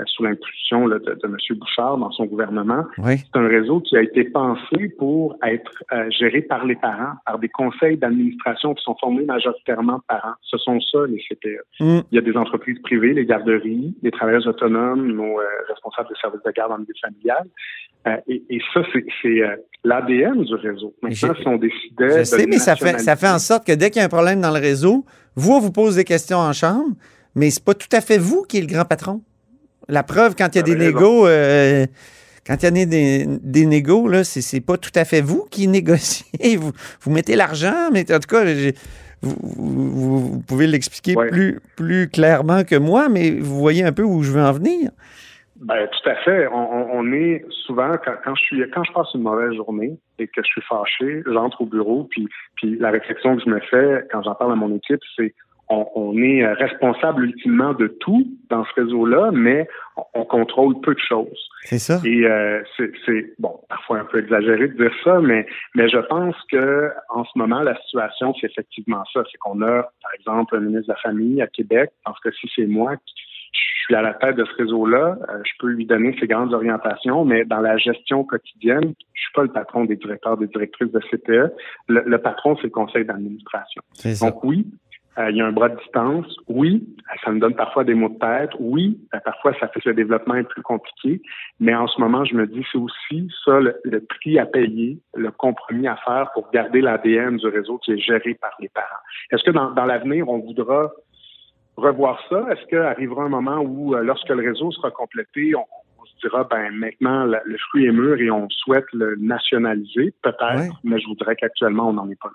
sous 0.08 0.24
l'impulsion 0.24 0.88
de, 0.88 0.98
de 0.98 1.20
M. 1.24 1.38
Bouchard 1.58 1.98
dans 1.98 2.12
son 2.12 2.26
gouvernement, 2.26 2.84
Oui. 2.98 3.18
c'est 3.18 3.40
un 3.40 3.48
réseau 3.48 3.80
qui 3.82 3.96
a 3.96 4.02
été 4.02 4.24
pensé 4.26 4.90
pour 4.98 5.38
être 5.44 5.84
euh, 5.92 6.10
géré 6.10 6.42
par 6.42 6.66
les 6.66 6.76
parents, 6.76 7.14
par 7.26 7.40
des 7.40 7.50
conseils 7.50 7.98
d'administration 7.98 8.74
qui 8.74 8.84
sont 8.84 8.96
formés 9.00 9.24
majoritairement 9.24 9.98
de 9.98 10.04
parents. 10.08 10.34
Ce 10.42 10.58
sont 10.58 10.80
ça, 10.80 11.00
les 11.08 11.22
CPE. 11.30 11.62
Mm. 11.80 12.00
Il 12.12 12.16
y 12.16 12.18
a 12.18 12.22
des 12.22 12.36
entreprises 12.36 12.80
privées, 12.82 13.14
les 13.14 13.26
garderies, 13.26 13.94
les 14.02 14.12
travailleurs 14.12 14.48
autonomes, 14.48 15.12
nos 15.12 15.40
euh, 15.40 15.46
responsables 15.70 16.10
des 16.10 16.20
services 16.20 16.44
de 16.44 16.52
garde 16.52 16.72
en 16.72 16.80
milieu 16.80 16.94
familial. 17.02 17.48
Euh, 18.08 18.18
et, 18.28 18.44
et 18.50 18.60
ça, 18.74 18.82
c'est 19.22 19.42
euh, 19.42 19.56
l'ADN 19.84 20.44
du 20.44 20.56
réseau. 20.56 20.94
Maintenant, 21.02 21.36
si 21.36 21.48
on 21.48 21.58
décidait. 21.58 22.20
Je 22.20 22.24
sais, 22.24 22.46
mais 22.48 22.58
ça 22.58 22.76
fait, 22.76 23.00
ça 23.00 23.16
fait 23.16 23.30
en 23.30 23.40
sorte 23.40 23.66
que 23.66 23.74
dès 23.74 23.90
qu'il 23.90 24.00
y 24.00 24.04
a 24.04 24.06
un 24.06 24.10
problème 24.10 24.42
dans 24.42 24.52
le 24.52 24.60
réseau, 24.60 25.06
vous, 25.36 25.54
on 25.54 25.60
vous 25.60 25.72
pose 25.72 25.96
des 25.96 26.04
questions 26.04 26.38
en 26.38 26.52
chambre, 26.52 26.96
mais 27.36 27.50
c'est 27.50 27.64
pas 27.64 27.74
tout 27.74 27.88
à 27.92 28.02
fait 28.02 28.18
vous 28.18 28.44
qui 28.44 28.58
est 28.58 28.62
le 28.62 28.68
grand 28.68 28.86
patron. 28.86 29.22
La 29.90 30.04
preuve, 30.04 30.36
quand 30.36 30.48
il 30.54 30.58
y 30.58 30.60
a 30.60 30.64
des 30.64 30.76
négos, 30.76 31.28
euh, 31.28 31.86
quand 32.48 32.56
il 32.62 32.78
y 32.78 32.82
a 32.82 32.86
des, 32.86 33.26
des 33.28 33.66
négos, 33.66 34.08
là, 34.08 34.24
c'est, 34.24 34.62
pas 34.62 34.78
tout 34.78 34.92
à 34.96 35.06
fait 35.06 35.22
vous 35.22 35.46
qui 35.50 35.68
négociez. 35.68 36.58
Vous, 36.58 36.72
vous 37.02 37.12
mettez 37.12 37.36
l'argent, 37.36 37.90
mais 37.92 38.02
en 38.14 38.20
tout 38.20 38.28
cas, 38.28 38.44
vous, 39.22 39.36
vous- 39.42 40.20
vous 40.34 40.40
pouvez 40.42 40.68
l'expliquer 40.68 41.16
Ouais. 41.16 41.30
plus, 41.30 41.60
plus 41.78 42.10
clairement 42.10 42.64
que 42.64 42.76
moi, 42.76 43.08
mais 43.10 43.32
vous 43.32 43.58
voyez 43.60 43.84
un 43.84 43.92
peu 43.94 44.04
où 44.04 44.24
je 44.24 44.32
veux 44.32 44.42
en 44.42 44.52
venir. 44.52 44.92
Ben, 45.58 45.88
tout 45.88 46.10
à 46.10 46.16
fait. 46.26 46.48
On, 46.48 46.56
on- 46.58 46.90
on 47.00 47.14
est 47.14 47.46
souvent 47.66 47.92
quand, 48.04 48.16
quand 48.26 48.36
je 48.36 48.42
suis 48.44 48.70
quand 48.74 48.84
je 48.84 48.92
passe 48.92 49.08
une 49.14 49.22
mauvaise 49.22 49.54
journée 49.54 49.98
et 50.20 50.28
que 50.28 50.42
je 50.42 50.48
suis 50.48 50.62
fâché, 50.68 51.24
j'entre 51.32 51.62
au 51.62 51.66
bureau 51.66 52.06
puis 52.12 52.28
puis 52.58 52.78
la 52.80 52.92
réflexion 52.92 53.38
que 53.38 53.44
je 53.46 53.50
me 53.50 53.60
fais 53.72 54.06
quand 54.12 54.22
j'en 54.24 54.36
parle 54.36 54.52
à 54.52 54.56
mon 54.56 54.76
équipe, 54.76 55.00
c'est 55.16 55.34
on, 55.74 55.88
on 55.96 56.18
est 56.18 56.44
euh, 56.44 56.54
responsable 56.54 57.26
ultimement 57.26 57.74
de 57.74 57.88
tout 57.88 58.28
dans 58.50 58.64
ce 58.66 58.82
réseau-là, 58.82 59.32
mais 59.32 59.68
on, 59.98 60.04
on 60.22 60.26
contrôle 60.26 60.80
peu 60.82 60.94
de 60.94 61.00
choses. 61.00 61.50
C'est 61.64 61.80
ça? 61.80 62.00
Et 62.06 62.26
euh, 62.26 62.62
c'est 62.78 63.34
bon, 63.40 63.60
parfois 63.70 64.00
un 64.00 64.06
peu 64.06 64.20
exagéré 64.20 64.68
de 64.68 64.76
dire 64.76 64.94
ça, 65.04 65.20
mais 65.20 65.46
mais 65.76 65.90
je 65.90 65.98
pense 65.98 66.36
que 66.52 66.92
en 67.10 67.24
ce 67.26 67.32
moment 67.36 67.62
la 67.62 67.76
situation 67.84 68.34
c'est 68.40 68.48
effectivement 68.48 69.04
ça, 69.14 69.24
c'est 69.32 69.38
qu'on 69.38 69.62
a 69.62 69.84
par 70.02 70.14
exemple 70.20 70.56
un 70.56 70.60
ministre 70.60 70.88
de 70.88 70.94
la 70.94 71.00
famille 71.00 71.42
à 71.42 71.48
Québec, 71.48 71.92
parce 72.06 72.20
que 72.20 72.32
si 72.32 72.50
c'est 72.56 72.68
moi 72.68 72.96
qui 72.98 73.14
je 73.54 73.88
suis 73.88 73.96
à 73.96 74.02
la 74.02 74.14
tête 74.14 74.36
de 74.38 74.46
ce 74.46 74.56
réseau-là, 74.56 75.18
euh, 75.30 75.42
je 75.44 75.52
peux 75.60 75.68
lui 75.68 75.86
donner 75.86 76.16
ses 76.20 76.26
grandes 76.26 76.54
orientations, 76.54 77.26
mais 77.26 77.44
dans 77.44 77.60
la 77.60 77.78
gestion 77.78 78.24
quotidienne, 78.24 78.94
je 79.14 79.22
suis 79.22 79.34
pas 79.36 79.44
le 79.44 79.52
patron 79.52 79.84
des 79.84 79.98
directeurs, 79.98 80.38
des 80.38 80.48
directrices 80.48 80.92
de 80.92 81.00
CPE. 81.00 81.54
Le, 81.88 82.04
le 82.06 82.18
patron, 82.18 82.56
c'est 82.58 82.64
le 82.64 82.70
conseil 82.70 83.06
d'administration. 83.06 83.82
C'est 83.94 84.16
ça. 84.16 84.30
Donc 84.30 84.44
oui, 84.44 84.66
euh, 85.18 85.30
il 85.30 85.38
y 85.38 85.42
a 85.42 85.46
un 85.46 85.52
bras 85.52 85.70
de 85.70 85.78
distance. 85.78 86.36
Oui, 86.48 86.88
euh, 87.12 87.16
ça 87.24 87.32
me 87.32 87.40
donne 87.40 87.56
parfois 87.56 87.84
des 87.84 87.94
mots 87.94 88.10
de 88.10 88.18
tête. 88.18 88.50
Oui, 88.60 89.00
euh, 89.14 89.20
parfois 89.24 89.54
ça 89.60 89.68
fait 89.68 89.80
que 89.82 89.90
le 89.90 89.96
développement 89.96 90.36
est 90.36 90.48
plus 90.48 90.62
compliqué. 90.64 91.22
Mais 91.60 91.76
en 91.76 91.88
ce 91.88 92.00
moment, 92.02 92.26
je 92.26 92.36
me 92.36 92.48
dis 92.48 92.66
c'est 92.72 92.78
aussi 92.78 93.30
ça 93.46 93.60
le, 93.60 93.76
le 93.84 94.02
prix 94.02 94.40
à 94.40 94.46
payer, 94.46 94.98
le 95.16 95.32
compromis 95.32 95.88
à 95.88 95.96
faire 95.98 96.30
pour 96.34 96.50
garder 96.52 96.82
l'ADN 96.82 97.38
du 97.38 97.48
réseau 97.48 97.78
qui 97.78 97.92
est 97.94 97.98
géré 98.00 98.34
par 98.36 98.56
les 98.60 98.70
parents. 98.70 98.88
Est-ce 99.32 99.44
que 99.44 99.52
dans, 99.52 99.72
dans 99.72 99.86
l'avenir, 99.86 100.28
on 100.30 100.40
voudra 100.40 100.92
revoir 101.78 102.20
ça? 102.30 102.46
Est-ce 102.52 102.66
qu'arrivera 102.68 103.24
un 103.24 103.30
moment 103.30 103.60
où, 103.60 103.94
lorsque 103.96 104.30
le 104.30 104.48
réseau 104.48 104.72
sera 104.72 104.92
complété, 104.92 105.56
on, 105.56 105.66
on 106.00 106.06
se 106.06 106.16
dira, 106.22 106.44
ben 106.44 106.72
maintenant, 106.72 107.26
la- 107.26 107.42
le 107.46 107.58
fruit 107.58 107.86
est 107.86 107.92
mûr 107.92 108.20
et 108.20 108.30
on 108.32 108.48
souhaite 108.50 108.86
le 108.94 109.16
nationaliser? 109.18 110.14
Peut-être, 110.22 110.56
Ouais. 110.60 110.70
mais 110.84 111.00
je 111.00 111.08
vous 111.08 111.16
dirais 111.16 111.36
qu'actuellement, 111.36 111.90
on 111.90 111.94
n'en 111.94 112.10
est 112.10 112.20
pas 112.20 112.30
là. 112.30 112.34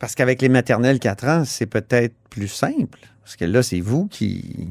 Parce 0.00 0.14
qu'avec 0.14 0.40
les 0.40 0.48
maternelles 0.48 0.98
4 0.98 1.28
ans, 1.28 1.44
c'est 1.44 1.70
peut-être 1.70 2.14
plus 2.30 2.48
simple. 2.48 2.98
Parce 3.22 3.36
que 3.36 3.44
là, 3.44 3.62
c'est 3.62 3.80
vous 3.80 4.08
qui, 4.08 4.68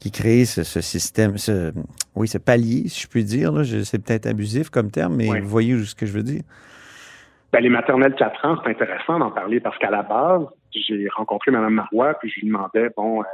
qui 0.00 0.10
créez 0.10 0.46
ce, 0.46 0.64
ce 0.64 0.80
système, 0.80 1.36
ce, 1.36 1.72
oui, 2.14 2.26
ce 2.26 2.38
palier, 2.38 2.88
si 2.88 3.02
je 3.02 3.06
puis 3.06 3.22
dire. 3.22 3.52
C'est 3.84 4.02
peut-être 4.02 4.26
abusif 4.26 4.70
comme 4.70 4.90
terme, 4.90 5.16
mais 5.16 5.40
vous 5.40 5.48
voyez 5.48 5.76
ce 5.84 5.94
que 5.94 6.06
je 6.06 6.12
veux 6.12 6.22
dire. 6.22 6.42
Ben, 7.52 7.60
les 7.60 7.68
maternelles 7.68 8.14
4 8.14 8.44
ans, 8.46 8.58
c'est 8.64 8.70
intéressant 8.70 9.18
d'en 9.18 9.30
parler 9.30 9.60
parce 9.60 9.78
qu'à 9.78 9.90
la 9.90 10.02
base, 10.02 10.46
j'ai 10.72 11.06
rencontré 11.14 11.50
Mme 11.50 11.74
Marois, 11.74 12.14
puis 12.14 12.30
je 12.30 12.40
lui 12.40 12.46
demandais, 12.48 12.88
bon, 12.96 13.22
euh, 13.22 13.24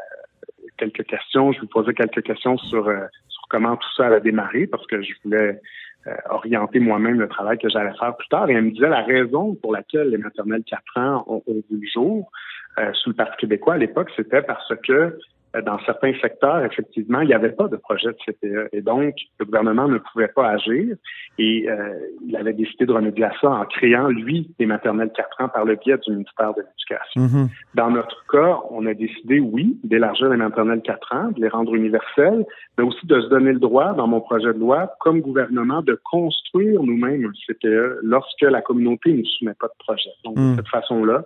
quelques 0.77 1.05
questions, 1.05 1.53
je 1.53 1.61
lui 1.61 1.69
posais 1.69 1.95
quelques 1.95 2.23
questions 2.23 2.59
sur, 2.59 2.89
euh, 2.89 3.07
sur 3.29 3.43
comment 3.49 3.77
tout 3.77 3.89
ça 3.97 4.07
allait 4.07 4.21
démarrer 4.21 4.67
parce 4.67 4.87
que 4.87 5.01
je 5.03 5.13
voulais 5.25 5.61
euh, 6.07 6.15
orienter 6.31 6.81
moi-même 6.81 7.21
le 7.21 7.29
travail 7.29 7.59
que 7.59 7.69
j'allais 7.69 7.97
faire 7.99 8.17
plus 8.17 8.29
tard. 8.29 8.51
Et 8.51 8.55
elle 8.55 8.65
me 8.65 8.71
disait 8.71 8.89
la 8.89 9.03
raison 9.03 9.55
pour 9.55 9.73
laquelle 9.73 10.09
les 10.11 10.19
maternelles 10.19 10.65
4 10.65 10.83
ans 10.97 11.25
ont, 11.27 11.43
ont 11.47 11.63
vu 11.71 11.81
le 11.81 11.87
jour 11.87 12.31
euh, 12.79 12.91
sous 12.95 13.11
le 13.11 13.17
Parti 13.17 13.37
québécois 13.39 13.75
à 13.75 13.79
l'époque, 13.79 14.11
c'était 14.17 14.43
parce 14.43 14.73
que 14.87 15.19
dans 15.61 15.79
certains 15.81 16.15
secteurs, 16.21 16.65
effectivement, 16.65 17.21
il 17.21 17.29
n'y 17.29 17.35
avait 17.35 17.53
pas 17.53 17.69
de 17.69 17.77
projet 17.77 18.09
de 18.09 18.17
CPE. 18.25 18.69
Et 18.73 18.81
donc, 18.81 19.15
le 19.39 19.45
gouvernement 19.45 19.87
ne 19.87 19.99
pouvait 19.99 20.29
pas 20.29 20.49
agir 20.49 20.97
et 21.39 21.69
euh, 21.69 21.95
il 22.27 22.35
avait 22.37 22.55
décidé 22.55 22.87
de 22.87 22.93
remédier 22.93 23.25
à 23.25 23.33
ça 23.41 23.51
en 23.51 23.65
créant, 23.67 24.09
lui, 24.09 24.51
des 24.59 24.67
maternelles 24.67 25.13
4 25.15 25.41
ans 25.43 25.49
par 25.49 25.65
le 25.65 25.77
biais 25.77 25.99
du 26.07 26.13
ministère 26.13 26.55
de 26.55 26.63
l'Éducation. 26.63 27.21
Mhm. 27.21 27.49
Dans 27.75 27.91
notre 27.91 28.25
cas, 28.31 28.61
on 28.71 28.87
a 28.87 28.95
décidé, 28.95 29.41
oui, 29.41 29.79
d'élargir 29.85 30.31
les 30.31 30.39
maternelles 30.39 30.83
4 30.83 31.15
ans, 31.15 31.31
de 31.33 31.41
les 31.41 31.49
rendre 31.49 31.75
universelles, 31.75 32.45
mais 32.79 32.85
aussi 32.85 33.07
de 33.07 33.21
se 33.21 33.27
donner 33.29 33.53
le 33.53 33.61
droit, 33.61 33.93
dans 33.93 34.07
mon 34.07 34.21
projet 34.21 34.53
de 34.55 34.59
loi, 34.59 34.95
comme 35.01 35.21
gouvernement, 35.21 35.83
de 35.83 36.01
construire 36.11 36.83
nous-mêmes 36.83 37.27
un 37.27 37.33
CPE 37.47 37.99
lorsque 38.03 38.43
la 38.43 38.63
communauté 38.63 39.13
ne 39.13 39.25
soumet 39.25 39.55
pas 39.61 39.69
de 39.69 39.85
projet. 39.85 40.11
Donc, 40.25 40.39
Mm. 40.39 40.53
de 40.53 40.57
cette 40.57 40.69
façon-là, 40.69 41.25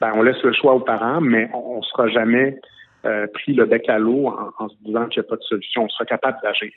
ben, 0.00 0.12
on 0.14 0.22
laisse 0.22 0.42
le 0.42 0.52
choix 0.52 0.74
aux 0.74 0.80
parents, 0.80 1.20
mais 1.20 1.48
on 1.54 1.78
ne 1.78 1.82
sera 1.82 2.08
jamais 2.08 2.58
euh, 3.04 3.26
pris 3.32 3.52
le 3.54 3.66
bec 3.66 3.88
à 3.88 3.98
l'eau 3.98 4.28
en, 4.58 4.68
se 4.68 4.74
disant 4.84 5.06
qu'il 5.06 5.20
n'y 5.20 5.26
a 5.26 5.28
pas 5.28 5.36
de 5.36 5.42
solution. 5.42 5.84
On 5.84 5.88
sera 5.88 6.04
capable 6.04 6.38
d'agir. 6.42 6.70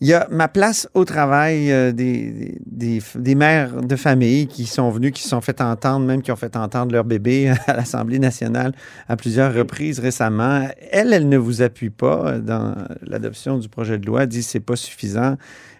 Il 0.00 0.08
y 0.08 0.14
a 0.14 0.26
ma 0.32 0.48
place 0.48 0.88
au 0.94 1.04
travail 1.04 1.70
euh, 1.70 1.92
des, 1.92 2.58
des, 2.66 3.34
mères 3.36 3.82
de 3.82 3.94
famille 3.94 4.48
qui 4.48 4.66
sont 4.66 4.90
venues, 4.90 5.12
qui 5.12 5.22
se 5.22 5.28
sont 5.28 5.40
fait 5.40 5.60
entendre, 5.60 6.04
même 6.04 6.22
qui 6.22 6.32
ont 6.32 6.36
fait 6.36 6.56
entendre 6.56 6.92
leur 6.92 7.04
bébé 7.04 7.52
à 7.68 7.74
l'Assemblée 7.74 8.18
nationale 8.18 8.72
à 9.08 9.16
plusieurs 9.16 9.54
reprises 9.54 10.00
récemment. 10.00 10.66
Elle, 10.90 11.12
elle 11.12 11.28
ne 11.28 11.38
vous 11.38 11.62
appuie 11.62 11.90
pas 11.90 12.40
dans 12.40 12.74
l'adoption 13.02 13.58
du 13.58 13.68
projet 13.68 13.98
de 13.98 14.06
loi, 14.06 14.22
elle 14.22 14.28
dit 14.28 14.40
que 14.40 14.46
ce 14.46 14.58
n'est 14.58 14.64
pas 14.64 14.74
suffisant. 14.74 15.36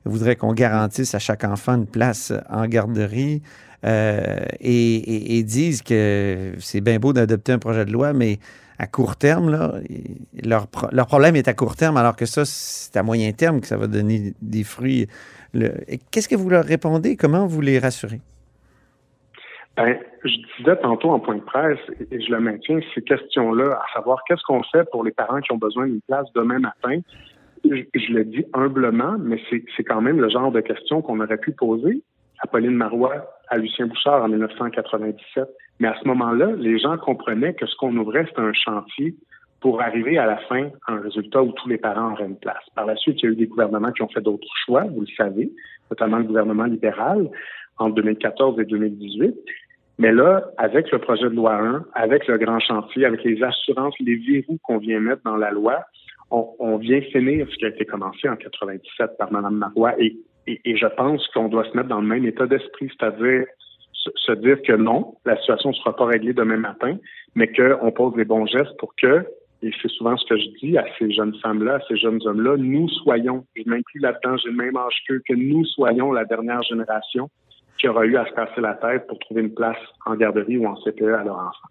Elle 0.07 0.13
voudrait 0.13 0.37
qu'on 0.37 0.53
garantisse 0.53 1.17
à 1.17 1.19
chaque 1.19 1.43
enfant 1.43 1.75
une 1.75 1.89
place 1.89 2.33
en 2.49 2.67
garderie. 2.67 3.43
Euh, 3.85 4.45
et, 4.61 4.95
et, 4.95 5.39
et, 5.39 5.43
disent 5.43 5.83
que 5.83 6.53
c'est 6.61 6.81
bien 6.81 7.01
beau 7.01 7.13
d'adopter 7.13 7.51
un 7.51 7.59
projet 7.59 7.85
de 7.85 7.91
loi, 7.91 8.13
mais 8.13 8.39
à 8.79 8.87
court 8.87 9.17
terme, 9.17 9.51
là, 9.51 9.75
leur, 10.43 10.67
leur, 10.93 11.07
problème 11.07 11.37
est 11.37 11.49
à 11.49 11.55
court 11.55 11.77
terme, 11.77 11.97
alors 11.97 12.17
que 12.17 12.27
ça, 12.27 12.45
c'est 12.45 12.97
à 12.97 13.03
moyen 13.03 13.33
terme 13.33 13.61
que 13.61 13.67
ça 13.67 13.77
va 13.77 13.87
donner 13.87 14.33
des 14.41 14.65
fruits. 14.65 15.07
Qu'est-ce 16.11 16.29
que 16.29 16.37
vous 16.37 16.49
leur 16.49 16.65
répondez? 16.65 17.17
Comment 17.17 17.47
vous 17.47 17.61
les 17.61 17.79
rassurez? 17.79 18.21
Ben, 19.77 19.99
je 20.25 20.37
disais 20.59 20.77
tantôt 20.77 21.11
en 21.11 21.21
point 21.21 21.37
de 21.37 21.41
presse, 21.41 21.79
et 22.11 22.21
je 22.21 22.31
le 22.31 22.41
maintiens, 22.41 22.81
ces 22.95 23.03
questions-là, 23.03 23.81
à 23.83 23.95
savoir 23.95 24.23
qu'est-ce 24.27 24.43
qu'on 24.43 24.63
fait 24.65 24.89
pour 24.91 25.05
les 25.05 25.13
parents 25.13 25.41
qui 25.41 25.53
ont 25.53 25.59
besoin 25.59 25.87
d'une 25.87 26.03
place 26.07 26.27
demain 26.35 26.59
matin, 26.59 27.01
je, 27.65 27.83
je 27.95 28.13
le 28.13 28.25
dis 28.25 28.45
humblement, 28.53 29.17
mais 29.19 29.41
c'est 29.51 29.85
quand 29.85 30.01
même 30.01 30.21
le 30.21 30.29
genre 30.29 30.53
de 30.53 30.61
questions 30.61 31.01
qu'on 31.01 31.21
aurait 31.21 31.39
pu 31.39 31.53
poser 31.53 32.03
à 32.43 32.47
Pauline 32.47 32.75
Marois, 32.75 33.39
à 33.49 33.57
Lucien 33.57 33.87
Bouchard 33.87 34.25
en 34.25 34.29
1997. 34.29 35.49
Mais 35.81 35.89
à 35.89 35.97
ce 36.01 36.07
moment-là, 36.09 36.53
les 36.57 36.79
gens 36.79 36.97
comprenaient 36.99 37.55
que 37.55 37.67
ce 37.67 37.75
qu'on 37.77 37.97
ouvrait, 37.97 38.25
c'était 38.27 38.41
un 38.41 38.53
chantier 38.53 39.15
pour 39.61 39.81
arriver 39.81 40.19
à 40.19 40.27
la 40.27 40.37
fin 40.37 40.71
à 40.87 40.93
un 40.93 41.01
résultat 41.01 41.43
où 41.43 41.53
tous 41.53 41.69
les 41.69 41.79
parents 41.79 42.13
auraient 42.13 42.27
une 42.27 42.39
place. 42.39 42.65
Par 42.75 42.87
la 42.87 42.97
suite, 42.97 43.23
il 43.23 43.27
y 43.27 43.29
a 43.29 43.33
eu 43.33 43.37
des 43.37 43.47
gouvernements 43.47 43.93
qui 43.93 44.03
ont 44.03 44.09
fait 44.09 44.21
d'autres 44.21 44.47
choix, 44.65 44.83
vous 44.85 45.03
le 45.03 45.15
savez, 45.17 45.51
notamment 45.91 46.19
le 46.19 46.25
gouvernement 46.25 46.65
libéral 46.65 47.31
en 47.79 47.91
2014 47.91 48.59
et 48.61 48.65
2018. 48.65 49.35
Mais 49.99 50.13
là, 50.13 50.45
avec 50.57 50.91
le 50.91 50.99
projet 50.99 51.25
de 51.25 51.35
loi 51.35 51.55
1, 51.55 51.85
avec 51.95 52.27
le 52.27 52.39
grand 52.39 52.59
chantier, 52.59 53.05
avec 53.05 53.23
les 53.25 53.43
assurances, 53.43 53.95
les 54.01 54.17
verrous 54.17 54.59
qu'on 54.63 54.79
vient 54.79 55.01
mettre 55.01 55.23
dans 55.25 55.37
la 55.37 55.51
loi, 55.51 55.85
on, 56.31 56.79
vient 56.79 57.01
finir 57.03 57.47
ce 57.51 57.57
qui 57.57 57.67
a 57.67 57.69
été 57.69 57.85
commencé 57.85 58.27
en 58.27 58.37
97 58.37 59.19
par 59.19 59.31
Mme 59.31 59.55
Marois 59.55 59.95
et, 59.99 60.17
je 60.47 60.87
pense 60.97 61.29
qu'on 61.29 61.49
doit 61.49 61.65
se 61.71 61.77
mettre 61.77 61.91
dans 61.91 62.01
le 62.01 62.07
même 62.07 62.25
état 62.25 62.47
d'esprit, 62.47 62.91
c'est-à-dire 62.99 63.45
se, 64.17 64.33
dire 64.33 64.61
que 64.63 64.73
non, 64.73 65.15
la 65.25 65.37
situation 65.39 65.71
ne 65.71 65.75
sera 65.75 65.95
pas 65.95 66.07
réglée 66.07 66.33
demain 66.33 66.57
matin, 66.57 66.97
mais 67.35 67.49
qu'on 67.53 67.91
pose 67.93 68.17
les 68.17 68.25
bons 68.25 68.47
gestes 68.47 68.77
pour 68.79 68.95
que, 68.97 69.27
et 69.63 69.71
c'est 69.81 69.91
souvent 69.91 70.17
ce 70.17 70.27
que 70.27 70.37
je 70.37 70.49
dis 70.61 70.77
à 70.77 70.85
ces 70.99 71.11
jeunes 71.13 71.35
femmes-là, 71.43 71.75
à 71.75 71.81
ces 71.89 71.97
jeunes 71.97 72.21
hommes-là, 72.25 72.57
nous 72.57 72.89
soyons, 72.89 73.45
je 73.55 73.63
m'inclus 73.67 74.01
là-dedans, 74.01 74.37
j'ai 74.39 74.51
le 74.51 74.57
même 74.57 74.77
âge 74.77 74.95
qu'eux, 75.07 75.23
que 75.27 75.35
nous 75.35 75.65
soyons 75.67 76.13
la 76.13 76.25
dernière 76.25 76.63
génération 76.63 77.31
qui 77.79 77.89
aura 77.89 78.05
eu 78.05 78.17
à 78.17 78.27
se 78.27 78.33
casser 78.33 78.61
la 78.61 78.75
tête 78.75 79.07
pour 79.07 79.19
trouver 79.21 79.43
une 79.43 79.55
place 79.55 79.79
en 80.07 80.15
garderie 80.15 80.59
ou 80.59 80.67
en 80.67 80.77
CPE 80.77 81.03
à 81.03 81.25
leur 81.25 81.37
enfant. 81.37 81.69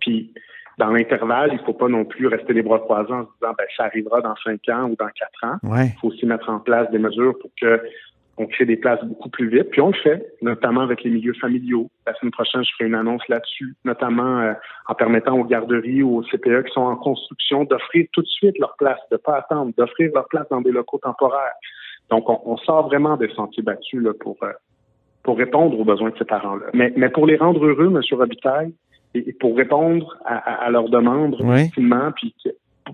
Puis, 0.00 0.32
dans 0.78 0.90
l'intervalle, 0.90 1.50
il 1.52 1.58
ne 1.58 1.64
faut 1.64 1.74
pas 1.74 1.88
non 1.88 2.04
plus 2.04 2.26
rester 2.26 2.52
les 2.52 2.62
bras 2.62 2.78
croisés 2.78 3.12
en 3.12 3.26
se 3.26 3.30
disant 3.40 3.54
ben, 3.58 3.64
ça 3.76 3.84
arrivera 3.84 4.20
dans 4.20 4.34
cinq 4.42 4.68
ans 4.68 4.84
ou 4.84 4.96
dans 4.96 5.08
quatre 5.08 5.44
ans. 5.44 5.56
Ouais. 5.62 5.86
Il 5.86 5.98
faut 6.00 6.08
aussi 6.08 6.24
mettre 6.24 6.48
en 6.48 6.58
place 6.58 6.90
des 6.90 6.98
mesures 6.98 7.34
pour 7.38 7.50
que 7.60 7.82
on 8.40 8.46
crée 8.46 8.64
des 8.64 8.76
places 8.76 9.04
beaucoup 9.04 9.28
plus 9.28 9.48
vite. 9.48 9.68
Puis 9.70 9.82
on 9.82 9.88
le 9.88 9.98
fait, 10.02 10.32
notamment 10.40 10.80
avec 10.80 11.04
les 11.04 11.10
milieux 11.10 11.34
familiaux. 11.34 11.90
La 12.06 12.14
semaine 12.14 12.32
prochaine, 12.32 12.64
je 12.64 12.70
ferai 12.72 12.88
une 12.88 12.94
annonce 12.94 13.26
là-dessus, 13.28 13.76
notamment 13.84 14.40
euh, 14.40 14.52
en 14.88 14.94
permettant 14.94 15.38
aux 15.38 15.44
garderies 15.44 16.02
ou 16.02 16.16
aux 16.18 16.22
CPE 16.22 16.64
qui 16.64 16.72
sont 16.72 16.80
en 16.80 16.96
construction 16.96 17.64
d'offrir 17.64 18.06
tout 18.12 18.22
de 18.22 18.26
suite 18.26 18.58
leur 18.58 18.74
place, 18.78 18.98
de 19.12 19.18
pas 19.18 19.36
attendre, 19.36 19.72
d'offrir 19.76 20.10
leur 20.14 20.26
place 20.28 20.48
dans 20.50 20.62
des 20.62 20.72
locaux 20.72 20.98
temporaires. 20.98 21.52
Donc, 22.08 22.30
on, 22.30 22.40
on 22.46 22.56
sort 22.56 22.86
vraiment 22.86 23.18
des 23.18 23.28
sentiers 23.34 23.62
battus 23.62 24.02
là, 24.02 24.12
pour, 24.18 24.38
euh, 24.42 24.52
pour 25.22 25.36
répondre 25.36 25.78
aux 25.78 25.84
besoins 25.84 26.08
de 26.08 26.16
ces 26.18 26.24
parents-là. 26.24 26.66
Mais, 26.72 26.94
mais 26.96 27.10
pour 27.10 27.26
les 27.26 27.36
rendre 27.36 27.62
heureux, 27.62 27.92
M. 27.94 28.00
Robitaille, 28.18 28.72
et 29.14 29.34
pour 29.34 29.54
répondre 29.54 30.16
à, 30.24 30.36
à, 30.36 30.66
à 30.66 30.70
leurs 30.70 30.88
demandes 30.88 31.36
Oui. 31.40 31.68
puis 31.74 32.34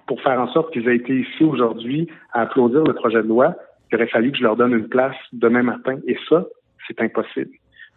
pour 0.06 0.20
faire 0.22 0.40
en 0.40 0.48
sorte 0.48 0.72
qu'ils 0.72 0.88
aient 0.88 0.96
été 0.96 1.20
ici 1.20 1.44
aujourd'hui 1.44 2.09
à 2.32 2.42
applaudir 2.42 2.82
le 2.85 2.94
projet 2.94 3.22
de 3.22 3.28
loi, 3.28 3.54
il 3.90 3.96
aurait 3.96 4.09
fallu 4.09 4.33
que 4.33 4.38
je 4.38 4.42
leur 4.42 4.57
donne 4.57 4.72
une 4.72 4.88
place 4.88 5.16
demain 5.33 5.62
matin. 5.62 5.96
Et 6.07 6.16
ça, 6.29 6.44
c'est 6.87 7.01
impossible. 7.01 7.51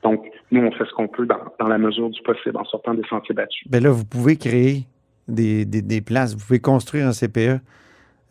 Donc, 0.04 0.25
nous, 0.52 0.62
on 0.62 0.71
fait 0.71 0.86
ce 0.86 0.93
qu'on 0.93 1.08
peut 1.08 1.25
dans, 1.25 1.39
dans 1.60 1.67
la 1.67 1.78
mesure 1.78 2.10
du 2.10 2.21
possible 2.21 2.58
en 2.58 2.65
sortant 2.65 2.93
des 2.93 3.04
sentiers 3.10 3.36
battus. 3.36 3.67
Ben 3.69 3.84
là, 3.84 3.89
vous 3.89 4.06
pouvez 4.06 4.38
créer 4.38 4.86
des, 5.28 5.65
des, 5.65 5.82
des 5.82 6.02
places, 6.02 6.36
vous 6.36 6.45
pouvez 6.45 6.60
construire 6.60 7.08
un 7.08 7.12
CPE. 7.12 7.60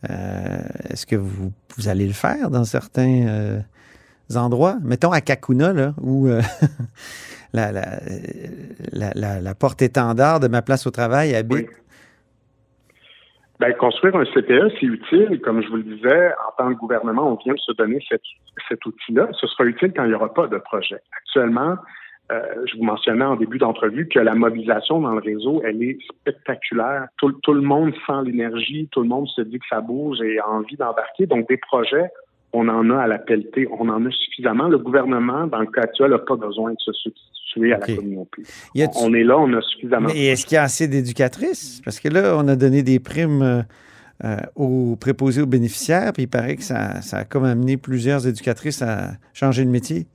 Euh, 0.09 0.59
Est-ce 0.89 1.05
que 1.05 1.15
vous, 1.15 1.51
vous 1.77 1.87
allez 1.87 2.07
le 2.07 2.13
faire 2.13 2.49
dans 2.49 2.63
certains 2.63 3.27
euh, 3.27 3.59
endroits? 4.35 4.77
Mettons 4.81 5.11
à 5.11 5.21
Kakuna, 5.21 5.73
là, 5.73 5.93
où 6.01 6.27
euh, 6.27 6.41
la, 7.53 7.71
la, 7.71 7.99
la, 8.91 9.11
la, 9.13 9.41
la 9.41 9.55
porte-étendard 9.55 10.39
de 10.39 10.47
ma 10.47 10.61
place 10.61 10.87
au 10.87 10.91
travail 10.91 11.35
habite. 11.35 11.67
Oui. 11.67 11.75
Ben, 13.59 13.73
construire 13.73 14.15
un 14.15 14.23
CPE, 14.23 14.71
c'est 14.79 14.85
utile. 14.85 15.41
Comme 15.41 15.61
je 15.61 15.67
vous 15.67 15.77
le 15.77 15.83
disais, 15.83 16.31
en 16.47 16.51
tant 16.57 16.73
que 16.73 16.79
gouvernement, 16.79 17.33
on 17.33 17.35
vient 17.35 17.53
de 17.53 17.59
se 17.59 17.73
donner 17.73 17.99
cet, 18.07 18.21
cet 18.69 18.85
outil-là. 18.85 19.27
Ce 19.33 19.47
sera 19.47 19.65
utile 19.65 19.91
quand 19.93 20.05
il 20.05 20.09
n'y 20.09 20.13
aura 20.13 20.33
pas 20.33 20.47
de 20.47 20.57
projet. 20.57 21.01
Actuellement, 21.17 21.75
euh, 22.31 22.41
je 22.71 22.77
vous 22.77 22.83
mentionnais 22.83 23.25
en 23.25 23.35
début 23.35 23.57
d'entrevue 23.57 24.07
que 24.07 24.19
la 24.19 24.33
mobilisation 24.33 25.01
dans 25.01 25.11
le 25.11 25.19
réseau, 25.19 25.61
elle 25.65 25.83
est 25.83 25.97
spectaculaire. 26.09 27.07
Tout, 27.17 27.33
tout 27.43 27.53
le 27.53 27.61
monde 27.61 27.93
sent 28.07 28.21
l'énergie, 28.23 28.87
tout 28.93 29.01
le 29.01 29.09
monde 29.09 29.27
se 29.27 29.41
dit 29.41 29.59
que 29.59 29.65
ça 29.69 29.81
bouge 29.81 30.21
et 30.21 30.39
a 30.39 30.47
envie 30.47 30.77
d'embarquer. 30.77 31.25
Donc, 31.25 31.49
des 31.49 31.57
projets, 31.57 32.09
on 32.53 32.69
en 32.69 32.89
a 32.91 33.01
à 33.01 33.07
la 33.07 33.19
pelletée, 33.19 33.67
on 33.77 33.89
en 33.89 34.05
a 34.05 34.11
suffisamment. 34.11 34.69
Le 34.69 34.77
gouvernement, 34.77 35.47
dans 35.47 35.59
le 35.59 35.67
cas 35.67 35.81
actuel, 35.81 36.11
n'a 36.11 36.19
pas 36.19 36.37
besoin 36.37 36.71
de 36.71 36.79
se 36.79 36.93
substituer 36.93 37.38
à 37.57 37.79
la 37.79 37.79
communauté. 37.79 38.43
On 39.01 39.13
est 39.13 39.23
là, 39.23 39.37
on 39.37 39.53
a 39.53 39.61
suffisamment. 39.61 40.09
Mais 40.13 40.27
est-ce 40.27 40.45
qu'il 40.45 40.55
y 40.55 40.57
a 40.57 40.63
assez 40.63 40.87
d'éducatrices? 40.87 41.81
Parce 41.83 41.99
que 41.99 42.09
là, 42.09 42.35
on 42.37 42.47
a 42.47 42.55
donné 42.55 42.83
des 42.83 42.99
primes 42.99 43.41
euh, 43.41 43.61
euh, 44.23 44.37
aux 44.55 44.95
préposés 44.95 45.41
aux 45.41 45.47
bénéficiaires, 45.47 46.11
puis 46.13 46.23
il 46.23 46.29
paraît 46.29 46.55
que 46.55 46.63
ça, 46.63 47.01
ça 47.01 47.19
a 47.19 47.25
comme 47.25 47.45
amené 47.45 47.77
plusieurs 47.77 48.27
éducatrices 48.27 48.81
à 48.81 49.11
changer 49.33 49.65
de 49.65 49.69
métier. 49.69 50.07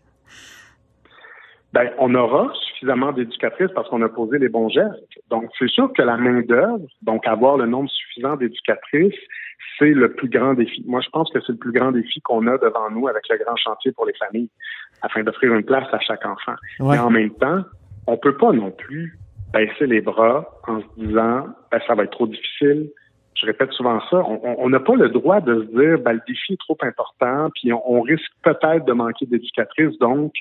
Ben, 1.73 1.91
on 1.99 2.15
aura 2.15 2.53
suffisamment 2.69 3.13
d'éducatrices 3.13 3.73
parce 3.75 3.89
qu'on 3.89 4.03
a 4.03 4.09
posé 4.09 4.39
les 4.39 4.49
bons 4.49 4.69
gestes. 4.69 4.95
Donc, 5.29 5.51
c'est 5.59 5.69
sûr 5.69 5.93
que 5.93 6.03
la 6.03 6.17
main-d'œuvre, 6.17 6.87
donc 7.03 7.27
avoir 7.27 7.57
le 7.57 7.67
nombre 7.67 7.91
suffisant 7.91 8.37
d'éducatrices, 8.37 9.19
c'est 9.79 9.91
le 9.91 10.13
plus 10.13 10.29
grand 10.29 10.55
défi. 10.55 10.85
Moi, 10.87 11.01
je 11.01 11.09
pense 11.11 11.33
que 11.33 11.41
c'est 11.41 11.53
le 11.53 11.59
plus 11.59 11.73
grand 11.73 11.91
défi 11.91 12.21
qu'on 12.21 12.47
a 12.47 12.59
devant 12.59 12.91
nous 12.91 13.09
avec 13.09 13.25
le 13.29 13.39
grand 13.39 13.57
chantier 13.57 13.91
pour 13.93 14.07
les 14.07 14.15
familles, 14.15 14.51
afin 15.05 15.23
d'offrir 15.23 15.55
une 15.55 15.63
place 15.65 15.87
à 15.93 16.01
chaque 16.01 16.25
enfant. 16.25 16.55
Ouais. 16.81 16.97
Mais 16.97 16.99
en 16.99 17.11
même 17.11 17.31
temps, 17.31 17.63
on 18.07 18.17
peut 18.17 18.37
pas 18.37 18.53
non 18.53 18.71
plus 18.71 19.19
baisser 19.53 19.87
les 19.87 20.01
bras 20.01 20.49
en 20.67 20.81
se 20.81 20.87
disant, 20.97 21.47
ben, 21.71 21.81
ça 21.87 21.95
va 21.95 22.05
être 22.05 22.13
trop 22.13 22.27
difficile. 22.27 22.91
Je 23.41 23.47
répète 23.47 23.73
souvent 23.73 24.01
ça. 24.11 24.23
On- 24.27 24.69
n'a 24.69 24.81
pas 24.81 24.95
le 24.95 25.09
droit 25.09 25.41
de 25.41 25.63
se 25.63 25.79
dire, 25.79 25.99
ben, 25.99 26.15
le 26.15 26.21
défi 26.27 26.55
est 26.55 26.61
trop 26.61 26.79
important, 26.83 27.51
puis 27.55 27.73
on, 27.73 27.83
on 27.99 28.01
risque 28.01 28.31
peut-être 28.43 28.85
de 28.85 28.93
manquer 28.93 29.27
d'éducatrices, 29.27 29.99
donc 29.99 30.33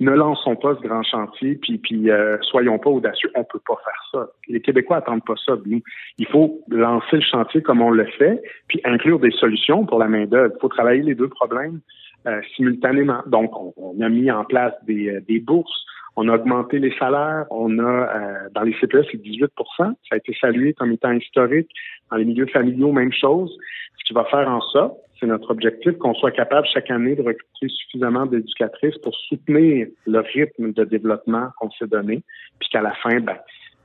ne 0.00 0.12
lançons 0.12 0.56
pas 0.56 0.74
ce 0.76 0.86
grand 0.86 1.02
chantier, 1.02 1.56
puis, 1.56 1.78
puis 1.78 2.10
euh, 2.10 2.38
soyons 2.42 2.78
pas 2.78 2.90
audacieux. 2.90 3.30
On 3.34 3.44
peut 3.44 3.60
pas 3.66 3.76
faire 3.84 4.02
ça. 4.12 4.28
Les 4.48 4.60
Québécois 4.60 4.96
attendent 4.96 5.24
pas 5.24 5.34
ça 5.44 5.56
de 5.56 5.62
nous. 5.66 5.82
Il 6.18 6.26
faut 6.26 6.60
lancer 6.68 7.16
le 7.16 7.22
chantier 7.22 7.62
comme 7.62 7.82
on 7.82 7.90
le 7.90 8.06
fait, 8.18 8.42
puis 8.68 8.80
inclure 8.84 9.20
des 9.20 9.30
solutions 9.32 9.84
pour 9.84 9.98
la 9.98 10.08
main 10.08 10.24
d'œuvre. 10.24 10.54
Il 10.56 10.60
faut 10.60 10.68
travailler 10.68 11.02
les 11.02 11.14
deux 11.14 11.28
problèmes 11.28 11.80
euh, 12.26 12.40
simultanément. 12.54 13.22
Donc, 13.26 13.50
on, 13.56 13.72
on 13.76 14.00
a 14.00 14.08
mis 14.08 14.30
en 14.30 14.44
place 14.44 14.74
des, 14.84 15.08
euh, 15.08 15.20
des 15.26 15.40
bourses. 15.40 15.84
On 16.16 16.28
a 16.28 16.34
augmenté 16.34 16.78
les 16.78 16.94
salaires. 16.98 17.46
On 17.50 17.78
a, 17.78 17.82
euh, 17.82 18.48
dans 18.54 18.62
les 18.62 18.74
CPE, 18.74 19.06
c'est 19.10 19.22
18 19.22 19.50
Ça 19.78 19.94
a 20.12 20.16
été 20.16 20.36
salué 20.40 20.74
comme 20.74 20.92
étant 20.92 21.12
historique. 21.12 21.70
Dans 22.10 22.16
les 22.16 22.24
milieux 22.24 22.46
familiaux, 22.46 22.92
même 22.92 23.12
chose. 23.12 23.56
Ce 23.98 24.04
qui 24.04 24.12
va 24.12 24.24
faire 24.24 24.48
en 24.48 24.60
sorte, 24.60 24.98
c'est 25.18 25.26
notre 25.26 25.50
objectif, 25.50 25.96
qu'on 25.98 26.14
soit 26.14 26.30
capable 26.30 26.66
chaque 26.66 26.90
année 26.90 27.14
de 27.14 27.22
recruter 27.22 27.68
suffisamment 27.68 28.26
d'éducatrices 28.26 28.96
pour 28.98 29.14
soutenir 29.14 29.86
le 30.06 30.20
rythme 30.20 30.72
de 30.72 30.84
développement 30.84 31.48
qu'on 31.58 31.70
s'est 31.72 31.86
donné, 31.86 32.22
puis 32.58 32.68
qu'à 32.70 32.80
la 32.80 32.92
fin, 32.94 33.20
ben, 33.20 33.36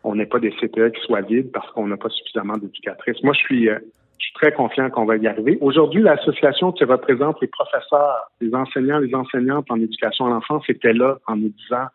on 0.04 0.16
n'ait 0.16 0.26
pas 0.26 0.40
des 0.40 0.52
CPE 0.52 0.92
qui 0.92 1.02
soient 1.02 1.22
vides 1.22 1.52
parce 1.52 1.70
qu'on 1.72 1.88
n'a 1.88 1.98
pas 1.98 2.10
suffisamment 2.10 2.58
d'éducatrices. 2.58 3.22
Moi, 3.24 3.34
je 3.34 3.40
suis, 3.40 3.70
euh, 3.70 3.80
je 4.18 4.26
suis 4.26 4.34
très 4.36 4.52
confiant 4.54 4.90
qu'on 4.90 5.06
va 5.06 5.18
y 5.18 5.28
arriver. 5.28 5.58
Aujourd'hui, 5.62 6.02
l'association 6.02 6.72
qui 6.72 6.84
représente 6.84 7.40
les 7.42 7.48
professeurs, 7.48 8.32
les 8.42 8.54
enseignants, 8.54 9.00
les 9.00 9.14
enseignantes 9.14 9.66
en 9.70 9.80
éducation 9.80 10.26
à 10.28 10.30
l'enfance 10.30 10.64
était 10.70 10.94
là 10.94 11.18
en 11.28 11.36
nous 11.36 11.50
disant 11.50 11.86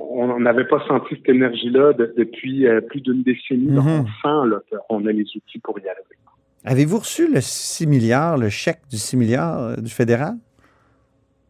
on 0.00 0.38
n'avait 0.38 0.66
pas 0.66 0.80
senti 0.86 1.16
cette 1.16 1.28
énergie-là 1.28 1.92
depuis 1.92 2.66
euh, 2.66 2.80
plus 2.80 3.00
d'une 3.00 3.22
décennie. 3.22 3.66
Donc, 3.66 3.84
Mhm. 3.84 4.04
on 4.24 4.48
sent 4.50 4.78
qu'on 4.88 5.06
a 5.06 5.12
les 5.12 5.24
outils 5.36 5.58
pour 5.58 5.78
y 5.80 5.88
arriver. 5.88 6.16
Avez-vous 6.64 6.98
reçu 6.98 7.32
le 7.32 7.40
6 7.40 7.86
milliards, 7.86 8.38
le 8.38 8.48
chèque 8.48 8.82
du 8.90 8.96
6 8.96 9.16
milliards 9.16 9.58
euh, 9.60 9.76
du 9.76 9.90
fédéral? 9.90 10.34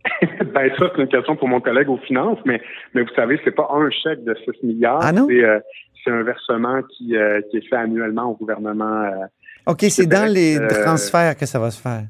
ben 0.55 0.71
ça, 0.79 0.91
c'est 0.95 1.03
une 1.03 1.09
question 1.09 1.37
pour 1.37 1.49
mon 1.49 1.61
collègue 1.61 1.91
aux 1.91 1.99
finances, 1.99 2.39
mais, 2.47 2.63
mais 2.95 3.03
vous 3.03 3.15
savez, 3.15 3.39
c'est 3.45 3.55
pas 3.55 3.69
un 3.71 3.91
chèque 3.91 4.25
de 4.25 4.35
6 4.35 4.67
milliards. 4.67 5.01
Ah 5.03 5.13
non? 5.13 5.27
C'est, 5.29 5.45
euh, 5.45 5.61
c'est 6.03 6.11
un 6.11 6.23
versement 6.23 6.81
qui, 6.97 7.15
qui 7.51 7.57
est 7.57 7.69
fait 7.69 7.77
annuellement 7.77 8.31
au 8.31 8.35
gouvernement. 8.35 9.11
OK, 9.69 9.85
c'est 9.91 10.07
dans 10.07 10.31
les 10.31 10.59
euh, 10.59 10.67
transferts 10.83 11.37
que 11.37 11.47
ça 11.47 11.59
va 11.59 11.71
se 11.71 11.81
faire. 11.81 12.05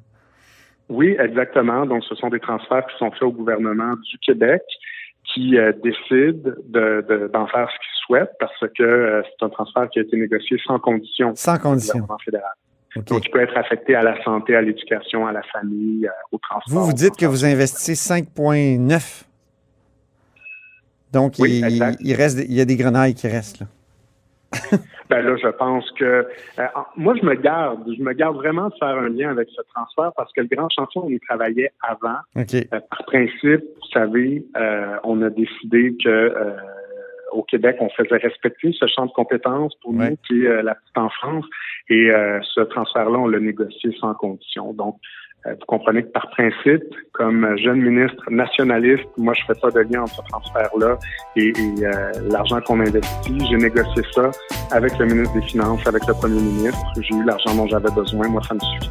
Oui, 0.89 1.17
exactement. 1.21 1.85
Donc, 1.85 2.03
ce 2.05 2.15
sont 2.15 2.31
des 2.31 2.41
transferts 2.41 2.87
qui 2.87 2.97
sont 2.99 3.11
faits 3.11 3.23
au 3.25 3.33
gouvernement 3.33 3.95
du 3.97 4.19
Québec 4.25 4.63
qui 5.35 5.59
euh, 5.59 5.73
décide 5.85 6.43
de, 6.69 7.05
de- 7.07 7.31
d'en 7.33 7.47
faire 7.49 7.69
ce 7.69 7.75
qu'il 7.77 8.07
souhaite 8.07 8.31
parce 8.41 8.59
que 8.77 8.83
euh, 8.83 9.23
c'est 9.25 9.45
un 9.45 9.51
transfert 9.51 9.91
qui 9.91 9.99
a 9.99 10.03
été 10.03 10.17
négocié 10.17 10.57
sans 10.67 10.79
condition 10.79 11.35
Sans 11.37 11.59
condition. 11.59 11.95
gouvernement 11.99 12.19
fédéral. 12.25 12.53
Donc, 13.07 13.27
il 13.27 13.31
peut 13.31 13.43
être 13.43 13.57
affecté 13.57 13.95
à 13.95 14.03
la 14.03 14.23
santé, 14.25 14.57
à 14.57 14.63
l'éducation, 14.63 15.27
à 15.27 15.33
la 15.33 15.43
famille, 15.43 16.07
euh, 16.07 16.11
au 16.33 16.39
transport. 16.39 16.73
Vous, 16.73 16.87
vous 16.87 16.93
dites 16.95 17.17
que 17.17 17.27
vous 17.27 17.45
investissez 17.45 17.93
5,9. 17.93 19.25
Donc, 21.13 21.35
Oui, 21.39 21.59
il, 21.59 21.65
exact. 21.65 21.99
il 22.01 22.15
reste, 22.15 22.39
il 22.49 22.55
y 22.55 22.61
a 22.61 22.65
des 22.65 22.77
grenailles 22.77 23.15
qui 23.15 23.29
restent. 23.29 23.61
Là. 23.61 23.67
Ben 25.11 25.23
là, 25.23 25.37
je 25.37 25.49
pense 25.49 25.91
que 25.93 26.05
euh, 26.59 26.67
moi, 26.97 27.15
je 27.21 27.25
me 27.25 27.35
garde, 27.35 27.83
je 27.97 28.03
me 28.03 28.13
garde 28.13 28.37
vraiment 28.37 28.69
de 28.69 28.75
faire 28.79 28.97
un 28.97 29.09
lien 29.09 29.31
avec 29.31 29.49
ce 29.51 29.63
transfert 29.75 30.13
parce 30.17 30.33
que 30.33 30.43
le 30.43 30.49
grand 30.49 30.69
chantier, 30.71 31.01
on 31.05 31.09
y 31.09 31.19
travaillait 31.21 31.73
avant. 31.83 32.19
OK. 32.37 32.55
Euh, 32.55 32.81
par 32.91 33.05
principe, 33.07 33.61
vous 33.63 33.89
savez, 33.93 34.45
euh, 34.57 34.97
on 35.05 35.23
a 35.23 35.31
décidé 35.31 35.97
que 36.03 36.09
euh, 36.09 36.57
au 37.33 37.43
Québec, 37.43 37.77
on 37.81 37.89
faisait 37.91 38.17
respecter 38.17 38.73
ce 38.73 38.87
champ 38.87 39.07
de 39.07 39.13
compétences 39.13 39.75
pour 39.83 39.95
Ouais. 39.95 40.11
nous, 40.11 40.17
qui 40.27 40.45
est 40.45 40.49
euh, 40.49 40.63
la 40.63 40.75
petite 40.75 40.97
enfance. 40.99 41.45
Et 41.91 42.11
euh, 42.11 42.41
ce 42.55 42.61
transfert-là, 42.61 43.19
on 43.19 43.29
l'a 43.29 43.41
négocié 43.41 43.93
sans 44.01 44.15
condition. 44.15 44.73
Donc, 44.73 44.97
vous 45.45 45.67
comprenez 45.67 46.03
que 46.03 46.09
par 46.09 46.29
principe, 46.31 46.83
comme 47.13 47.45
euh, 47.45 47.57
jeune 47.57 47.81
ministre 47.81 48.23
nationaliste, 48.31 49.09
moi, 49.17 49.35
je 49.35 49.45
fais 49.47 49.59
pas 49.61 49.71
de 49.71 49.81
lien 49.81 50.03
entre 50.03 50.17
ce 50.17 50.23
transfert-là 50.29 50.99
et, 51.37 51.49
et, 51.49 51.87
euh, 51.87 52.13
l'argent 52.29 52.61
qu'on 52.61 52.81
investit. 52.81 53.39
J'ai 53.49 53.57
négocié 53.57 54.03
ça 54.13 54.31
avec 54.73 54.99
le 54.99 55.07
ministre 55.07 55.35
des 55.35 55.43
Finances, 55.43 55.87
avec 55.87 56.07
le 56.07 56.15
premier 56.15 56.41
ministre. 56.41 56.81
J'ai 57.01 57.15
eu 57.15 57.25
l'argent 57.25 57.55
dont 57.55 57.67
j'avais 57.69 57.91
besoin. 57.91 58.29
Moi, 58.29 58.43
ça 58.49 58.55
me 58.55 58.61
suffit. 58.61 58.91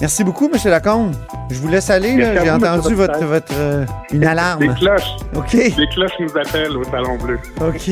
Merci 0.00 0.22
beaucoup, 0.22 0.48
M. 0.52 0.58
Lacombe. 0.70 1.12
Je 1.50 1.58
vous 1.58 1.68
laisse 1.68 1.90
aller. 1.90 2.16
J'ai 2.16 2.50
entendu 2.50 2.94
votre, 2.94 3.24
votre 3.24 3.52
euh, 3.54 3.84
une 4.12 4.24
alarme. 4.24 4.62
Les 4.62 4.74
cloches, 4.74 5.16
OK. 5.34 5.52
les 5.52 5.88
cloches 5.92 6.12
nous 6.20 6.30
appellent 6.38 6.76
au 6.76 6.84
Salon 6.84 7.16
Bleu. 7.16 7.38
OK. 7.60 7.90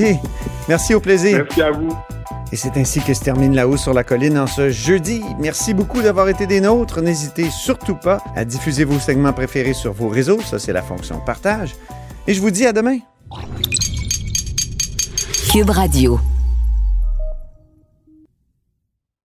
Merci, 0.68 0.94
au 0.94 1.00
plaisir. 1.00 1.38
Merci 1.38 1.62
à 1.62 1.70
vous. 1.72 1.96
Et 2.52 2.56
c'est 2.56 2.76
ainsi 2.76 3.00
que 3.00 3.12
se 3.12 3.24
termine 3.24 3.56
La 3.56 3.66
Haut 3.66 3.76
sur 3.76 3.92
la 3.92 4.04
colline 4.04 4.38
en 4.38 4.46
ce 4.46 4.70
jeudi. 4.70 5.20
Merci 5.40 5.74
beaucoup 5.74 6.00
d'avoir 6.00 6.28
été 6.28 6.46
des 6.46 6.60
nôtres. 6.60 7.00
N'hésitez 7.00 7.50
surtout 7.50 7.96
pas 7.96 8.22
à 8.36 8.44
diffuser 8.44 8.84
vos 8.84 9.00
segments 9.00 9.32
préférés 9.32 9.74
sur 9.74 9.92
vos 9.92 10.08
réseaux. 10.08 10.40
Ça, 10.42 10.60
c'est 10.60 10.72
la 10.72 10.82
fonction 10.82 11.18
partage. 11.18 11.74
Et 12.28 12.34
je 12.34 12.40
vous 12.40 12.52
dis 12.52 12.64
à 12.64 12.72
demain. 12.72 12.98
Cube 15.50 15.70
Radio. 15.70 16.20